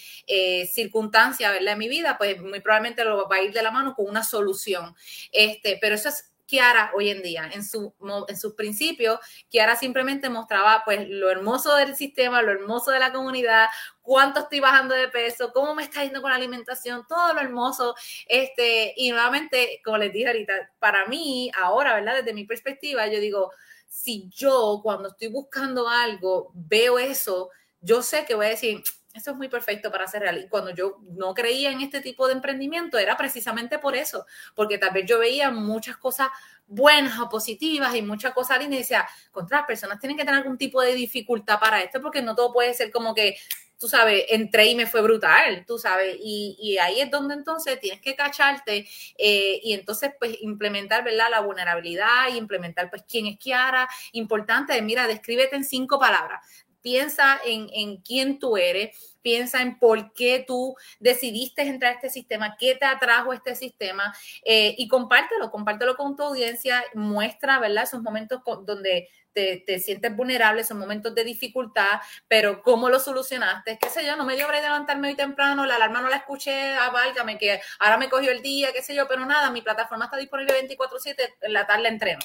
[0.71, 1.75] circunstancia, ¿verdad?
[1.75, 4.25] En mi vida, pues muy probablemente lo va a ir de la mano con una
[4.25, 4.95] solución.
[5.31, 7.49] Este, pero eso es Kiara hoy en día.
[7.51, 7.95] En, su,
[8.29, 13.11] en sus principios, Kiara simplemente mostraba pues lo hermoso del sistema, lo hermoso de la
[13.11, 13.69] comunidad,
[14.03, 17.95] cuánto estoy bajando de peso, cómo me está yendo con la alimentación, todo lo hermoso.
[18.29, 22.17] Este, y nuevamente, como les dije ahorita, para mí, ahora, ¿verdad?
[22.17, 23.51] Desde mi perspectiva, yo digo,
[23.89, 27.49] si yo cuando estoy buscando algo veo eso,
[27.81, 28.83] yo sé que voy a decir,
[29.15, 30.39] eso es muy perfecto para ser real.
[30.39, 34.79] Y cuando yo no creía en este tipo de emprendimiento era precisamente por eso, porque
[34.79, 36.29] tal vez yo veía muchas cosas
[36.67, 40.41] buenas o positivas y muchas cosas lindas y decía, contra las personas tienen que tener
[40.41, 43.37] algún tipo de dificultad para esto, porque no todo puede ser como que,
[43.79, 48.01] tú sabes, entré y me fue brutal, tú sabes, y, ahí es donde entonces tienes
[48.01, 48.89] que cacharte
[49.19, 51.27] eh, y entonces pues implementar, ¿verdad?
[51.31, 56.41] La vulnerabilidad y implementar pues quién es Kiara, importante, mira, descríbete en cinco palabras,
[56.83, 62.11] piensa en, en quién tú eres, piensa en por qué tú decidiste entrar a este
[62.11, 64.15] sistema, qué te atrajo a este sistema
[64.45, 67.85] eh, y compártelo, compártelo con tu audiencia, muestra, ¿verdad?
[67.85, 73.79] Esos momentos donde te, te, sientes vulnerable, esos momentos de dificultad, pero cómo lo solucionaste,
[73.81, 76.75] qué sé yo, no me dio de levantarme hoy temprano, la alarma no la escuché,
[76.75, 80.05] ah, válgame, que ahora me cogió el día, qué sé yo, pero nada, mi plataforma
[80.05, 82.21] está disponible 24/7, en la tarde entreno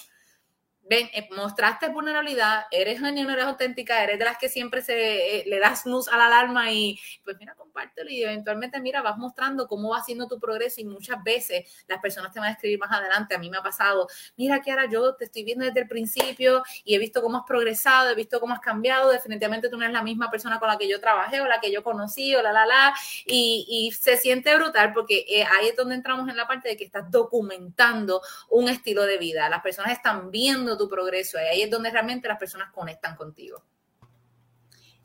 [0.90, 5.44] ven, eh, mostraste vulnerabilidad, eres genuina, eres auténtica, eres de las que siempre se eh,
[5.46, 9.68] le das luz a la alarma y pues mira, compártelo y eventualmente mira, vas mostrando
[9.68, 12.92] cómo va haciendo tu progreso y muchas veces las personas te van a escribir más
[12.92, 15.88] adelante, a mí me ha pasado, mira que ahora yo te estoy viendo desde el
[15.88, 19.84] principio y he visto cómo has progresado, he visto cómo has cambiado, definitivamente tú no
[19.84, 22.42] eres la misma persona con la que yo trabajé o la que yo conocí o
[22.42, 22.94] la, la, la,
[23.26, 26.84] y, se siente brutal porque eh, ahí es donde entramos en la parte de que
[26.84, 31.38] estás documentando un estilo de vida, las personas están viendo tu progreso.
[31.38, 33.64] Y ahí es donde realmente las personas conectan contigo.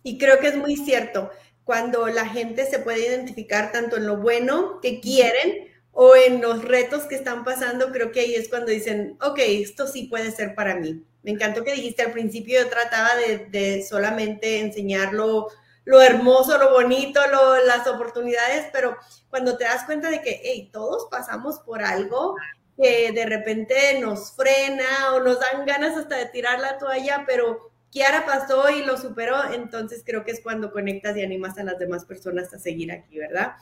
[0.02, 1.30] Y creo que es muy cierto,
[1.64, 6.64] cuando la gente se puede identificar tanto en lo bueno que quieren o en los
[6.64, 10.54] retos que están pasando, creo que ahí es cuando dicen, ok, esto sí puede ser
[10.54, 11.04] para mí.
[11.22, 15.48] Me encantó que dijiste al principio, yo trataba de, solamente enseñar lo,
[15.84, 17.20] hermoso, lo bonito,
[17.64, 18.96] las oportunidades, pero
[19.28, 22.34] cuando te das cuenta de que, hey, todos pasamos por algo
[22.76, 27.70] que de repente nos frena o nos dan ganas hasta de tirar la toalla, pero
[27.90, 31.78] Kiara pasó y lo superó, entonces creo que es cuando conectas y animas a las
[31.78, 33.52] demás personas a seguir aquí, ¿verdad?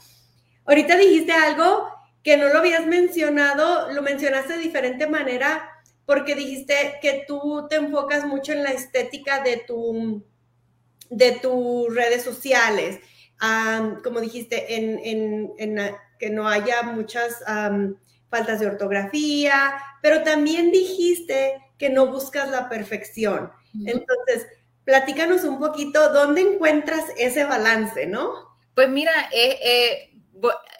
[0.65, 1.89] Ahorita dijiste algo
[2.23, 5.69] que no lo habías mencionado, lo mencionaste de diferente manera
[6.07, 10.25] porque dijiste que tú te enfocas mucho en la estética de tu
[11.11, 13.01] de tus redes sociales,
[14.05, 15.53] como dijiste, en,
[16.19, 17.43] que no haya muchas
[18.31, 23.51] faltas de ortografía, pero también dijiste que no buscas la perfección.
[23.85, 24.47] Entonces,
[24.85, 28.49] platícanos un poquito dónde encuentras ese balance, ¿no?
[28.75, 30.11] Pues mira, eh, eh,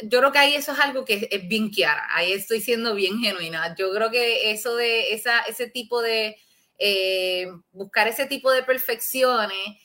[0.03, 3.19] yo creo que ahí eso es algo que es bien clara, ahí estoy siendo bien
[3.19, 3.75] genuina.
[3.77, 6.37] Yo creo que eso de esa, ese tipo de,
[6.79, 9.77] eh, buscar ese tipo de perfecciones,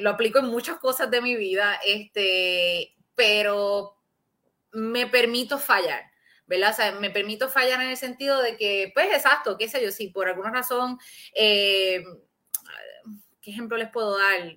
[0.00, 3.96] lo aplico en muchas cosas de mi vida, este, pero
[4.72, 6.07] me permito fallar.
[6.48, 6.70] ¿Verdad?
[6.72, 9.92] O sea, me permito fallar en el sentido de que, pues exacto, qué sé yo,
[9.92, 10.98] si por alguna razón,
[11.34, 12.02] eh,
[13.40, 14.56] ¿qué ejemplo les puedo dar?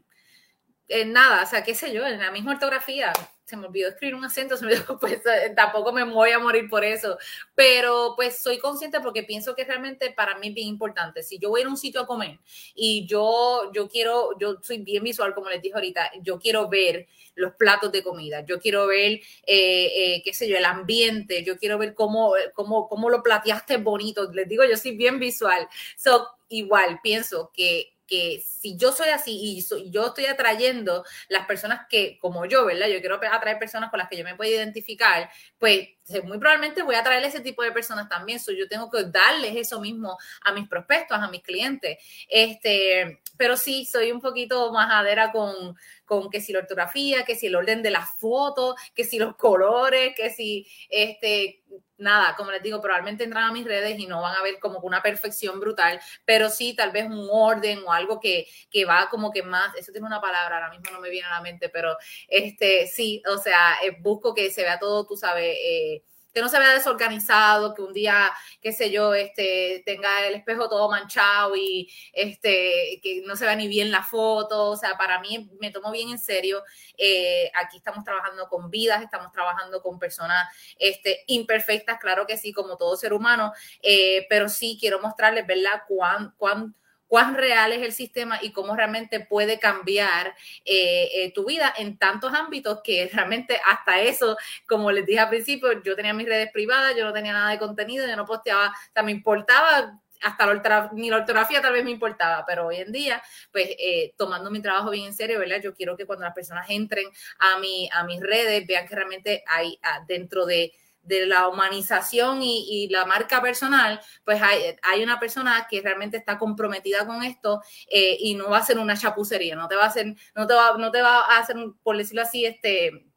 [1.06, 3.14] Nada, o sea, qué sé yo, en la misma ortografía,
[3.52, 6.70] se me olvidó escribir un acento, se me pues eh, tampoco me voy a morir
[6.70, 7.18] por eso,
[7.54, 11.22] pero pues soy consciente porque pienso que realmente para mí es bien importante.
[11.22, 12.40] Si yo voy a un sitio a comer
[12.74, 17.08] y yo, yo quiero, yo soy bien visual, como les dije ahorita, yo quiero ver
[17.36, 21.58] los platos de comida, yo quiero ver, eh, eh, qué sé yo, el ambiente, yo
[21.58, 25.68] quiero ver cómo, cómo, cómo lo plateaste bonito, les digo, yo soy bien visual.
[25.98, 31.88] So, igual, pienso que que si yo soy así y yo estoy atrayendo las personas
[31.89, 32.88] que, como yo, ¿verdad?
[32.89, 35.88] Yo quiero atraer personas con las que yo me puedo identificar, pues
[36.26, 38.41] muy probablemente voy a atraer ese tipo de personas también.
[38.41, 41.99] So, yo tengo que darles eso mismo a mis prospectos, a mis clientes.
[42.28, 45.76] Este, pero sí, soy un poquito majadera con,
[46.06, 49.36] con que si la ortografía, que si el orden de las fotos, que si los
[49.36, 51.62] colores, que si este
[52.02, 54.80] nada, como les digo, probablemente entran a mis redes y no van a ver como
[54.80, 59.32] una perfección brutal, pero sí tal vez un orden o algo que, que va como
[59.32, 61.96] que más, eso tiene una palabra, ahora mismo no me viene a la mente, pero
[62.28, 66.04] este sí, o sea, eh, busco que se vea todo, tú sabes, eh,
[66.34, 70.70] que no se vea desorganizado, que un día, qué sé yo, este, tenga el espejo
[70.70, 74.72] todo manchado y este, que no se vea ni bien la foto.
[74.72, 76.64] O sea, para mí me tomo bien en serio.
[76.98, 82.54] Eh, aquí estamos trabajando con vidas, estamos trabajando con personas este, imperfectas, claro que sí,
[82.54, 86.76] como todo ser humano, eh, pero sí quiero mostrarles, ¿verdad?, cuán,
[87.12, 90.34] cuán real es el sistema y cómo realmente puede cambiar
[90.64, 95.28] eh, eh, tu vida en tantos ámbitos que realmente hasta eso, como les dije al
[95.28, 98.70] principio, yo tenía mis redes privadas, yo no tenía nada de contenido, yo no posteaba,
[98.70, 102.78] o sea, me importaba hasta la ni la ortografía tal vez me importaba, pero hoy
[102.78, 105.59] en día, pues eh, tomando mi trabajo bien en serio, ¿verdad?
[105.62, 107.09] Yo quiero que cuando las personas entren
[107.39, 110.72] a, mi, a mis redes vean que realmente hay ah, dentro de
[111.04, 116.38] de la humanización y, la marca personal, pues hay, hay, una persona que realmente está
[116.38, 119.88] comprometida con esto eh, y no va a ser una chapucería, no te va a
[119.88, 123.11] hacer, no te va, no te va a hacer, por decirlo así, este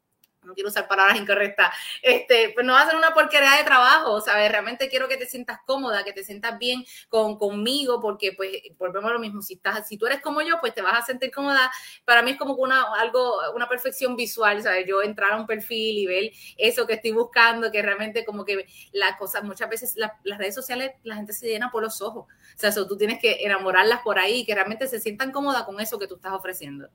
[0.45, 4.21] no quiero usar palabras incorrectas, este, pues no va a ser una porquería de trabajo,
[4.21, 4.49] ¿sabes?
[4.51, 9.09] Realmente quiero que te sientas cómoda, que te sientas bien con, conmigo, porque pues volvemos
[9.09, 11.31] a lo mismo, si, estás, si tú eres como yo, pues te vas a sentir
[11.31, 11.71] cómoda.
[12.05, 14.85] Para mí es como una, algo, una perfección visual, ¿sabes?
[14.87, 18.65] Yo entrar a un perfil y ver eso que estoy buscando, que realmente como que
[18.91, 22.25] las cosas, muchas veces las redes sociales, la gente se llena por los ojos.
[22.25, 25.79] O sea, eso tú tienes que enamorarlas por ahí, que realmente se sientan cómodas con
[25.79, 26.89] eso que tú estás ofreciendo.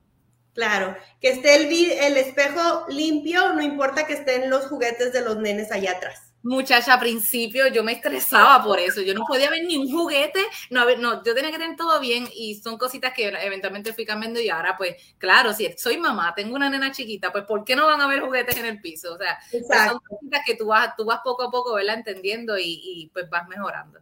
[0.53, 5.37] Claro, que esté el, el espejo limpio, no importa que estén los juguetes de los
[5.37, 6.31] nenes allá atrás.
[6.43, 10.39] Muchacha, al principio yo me estresaba por eso, yo no podía ver ni un juguete,
[10.71, 14.39] no, no, yo tenía que tener todo bien y son cositas que eventualmente fui cambiando
[14.41, 17.85] y ahora pues, claro, si soy mamá, tengo una nena chiquita, pues ¿por qué no
[17.85, 19.13] van a haber juguetes en el piso?
[19.13, 21.97] O sea, pues, son cositas que tú vas, tú vas poco a poco, ¿verdad?
[21.97, 23.99] Entendiendo y, y pues vas mejorando.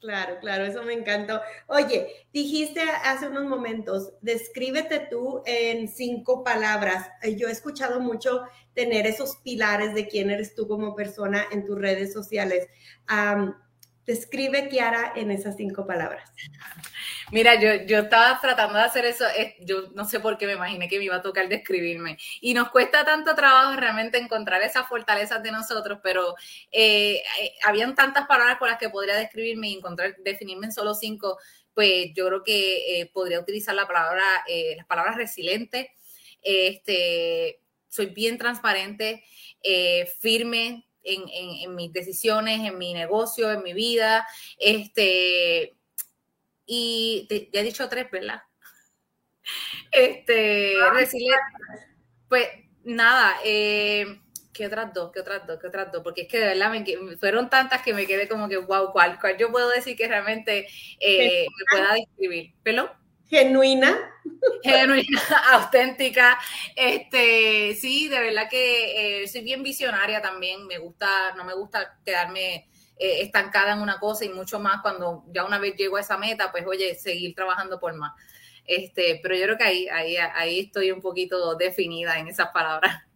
[0.00, 1.42] Claro, claro, eso me encantó.
[1.66, 7.10] Oye, dijiste hace unos momentos, descríbete tú en cinco palabras.
[7.22, 8.40] Eh, yo he escuchado mucho
[8.72, 12.66] tener esos pilares de quién eres tú como persona en tus redes sociales.
[14.06, 16.30] describe Kiara en esas cinco palabras.
[17.32, 19.24] Mira, yo, yo estaba tratando de hacer eso,
[19.60, 22.18] yo no sé por qué me imaginé que me iba a tocar describirme.
[22.40, 26.34] Y nos cuesta tanto trabajo realmente encontrar esas fortalezas de nosotros, pero
[26.72, 30.94] eh, eh, habían tantas palabras con las que podría describirme y encontrar, definirme en solo
[30.94, 31.38] cinco,
[31.72, 34.24] pues yo creo que eh, podría utilizar la palabra,
[34.76, 35.92] las palabras resiliente.
[36.42, 39.22] Este, soy bien transparente,
[40.20, 44.26] firme en, en, en mis decisiones, en mi negocio, en mi vida.
[44.58, 45.76] Este,
[46.72, 48.42] y ya he dicho tres, ¿verdad?
[49.90, 50.74] Este,
[52.28, 52.46] pues
[52.84, 54.20] nada, eh,
[54.52, 55.10] ¿qué otras dos?
[55.12, 55.58] ¿Qué otras dos?
[55.58, 56.02] ¿Qué otras dos?
[56.04, 59.18] Porque es que de verdad me, fueron tantas que me quedé como que, wow, ¿cuál,
[59.18, 60.68] cuál yo puedo decir que realmente
[61.00, 62.54] eh, me pueda describir?
[62.62, 62.94] ¿Pelo?
[63.28, 63.98] Genuina.
[64.62, 65.20] Genuina,
[65.52, 66.38] auténtica.
[66.76, 70.68] Este, sí, de verdad que eh, soy bien visionaria también.
[70.68, 72.68] Me gusta, no me gusta quedarme
[73.00, 76.18] eh, estancada en una cosa y mucho más cuando ya una vez llego a esa
[76.18, 78.12] meta, pues oye, seguir trabajando por más.
[78.66, 82.94] Este, pero yo creo que ahí, ahí, ahí estoy un poquito definida en esas palabras.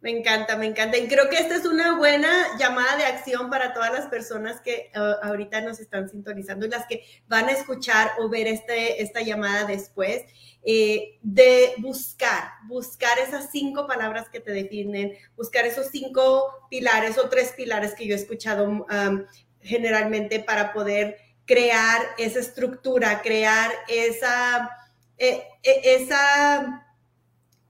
[0.00, 0.98] Me encanta, me encanta.
[0.98, 4.90] Y creo que esta es una buena llamada de acción para todas las personas que
[4.96, 9.20] uh, ahorita nos están sintonizando y las que van a escuchar o ver este, esta
[9.20, 10.24] llamada después,
[10.64, 17.28] eh, de buscar, buscar esas cinco palabras que te definen, buscar esos cinco pilares o
[17.28, 19.24] tres pilares que yo he escuchado um,
[19.60, 24.70] generalmente para poder crear esa estructura, crear esa,
[25.18, 26.86] eh, eh, esa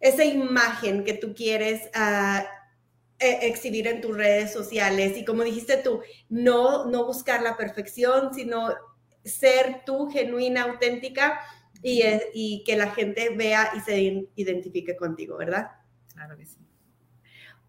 [0.02, 2.44] esa imagen que tú quieres ah,
[3.18, 5.16] e, exhibir en tus redes sociales.
[5.16, 8.74] Y como dijiste tú, no, no buscar la perfección, sino
[9.24, 11.40] ser tú genuina, auténtica
[11.82, 12.02] y,
[12.32, 15.72] y que la gente vea y se identifique contigo, ¿verdad?
[16.14, 16.62] Claro que sí.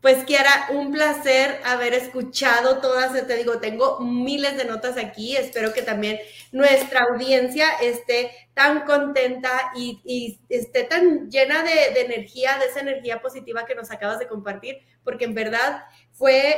[0.04, 5.72] Pues Kiara, un placer haber escuchado todas, te digo, tengo miles de notas aquí, espero
[5.72, 6.20] que también
[6.52, 13.66] nuestra audiencia esté tan contenta y, esté tan llena de, energía, de esa energía positiva
[13.66, 16.58] que nos acabas de compartir, porque en verdad fue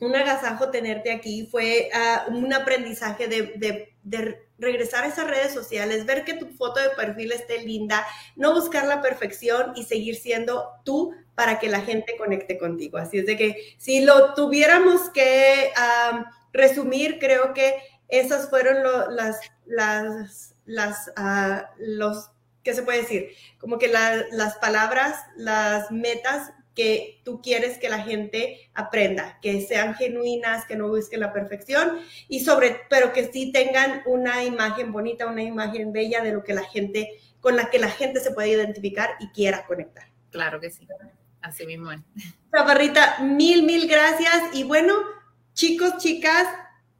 [0.00, 6.04] un agasajo tenerte aquí, fue ah, un aprendizaje de, de regresar a esas redes sociales,
[6.06, 8.06] ver que tu foto de perfil esté linda,
[8.36, 12.98] no buscar la perfección y seguir siendo tú para que la gente conecte contigo.
[12.98, 15.70] Así es de que si lo tuviéramos que
[16.52, 17.76] resumir, creo que
[18.08, 18.82] esas fueron
[19.14, 22.30] las, las, las, ah, los,
[22.64, 23.30] ¿qué se puede decir?
[23.60, 29.96] Como que las palabras, las metas que tú quieres que la gente aprenda, que sean
[29.96, 31.98] genuinas, que no busquen la perfección
[32.28, 36.54] y sobre, pero que sí tengan una imagen bonita, una imagen bella de lo que
[36.54, 40.04] la gente, con la que la gente se puede identificar y quiera conectar.
[40.30, 40.86] Claro que sí.
[41.40, 41.98] Así mismo es.
[43.22, 44.40] Mil, mil gracias.
[44.52, 44.94] Y bueno,
[45.54, 46.46] chicos, chicas,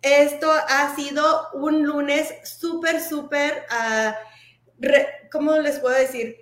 [0.03, 4.89] esto ha sido un lunes súper, súper, uh,
[5.31, 6.37] ¿cómo les puedo decir?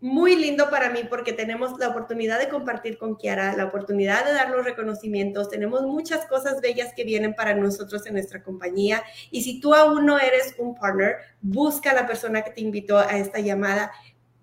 [0.00, 4.32] Muy lindo para mí porque tenemos la oportunidad de compartir con Kiara, la oportunidad de
[4.32, 9.42] dar los reconocimientos, tenemos muchas cosas bellas que vienen para nosotros en nuestra compañía y
[9.42, 13.16] si tú aún no eres un partner, busca a la persona que te invitó a
[13.18, 13.90] esta llamada,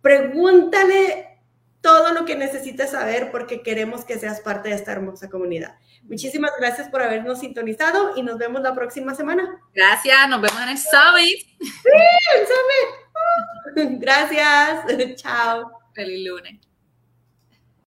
[0.02, 1.40] pregúntale
[1.80, 5.78] todo lo que necesites saber porque queremos que seas parte de esta hermosa comunidad.
[6.04, 9.62] Muchísimas gracias por habernos sintonizado y nos vemos la próxima semana.
[9.74, 11.40] Gracias, nos vemos en el Summit.
[11.60, 11.90] Sí,
[12.36, 13.05] el Summit.
[14.00, 15.72] Gracias, chao.
[15.94, 16.65] Feliz lunes.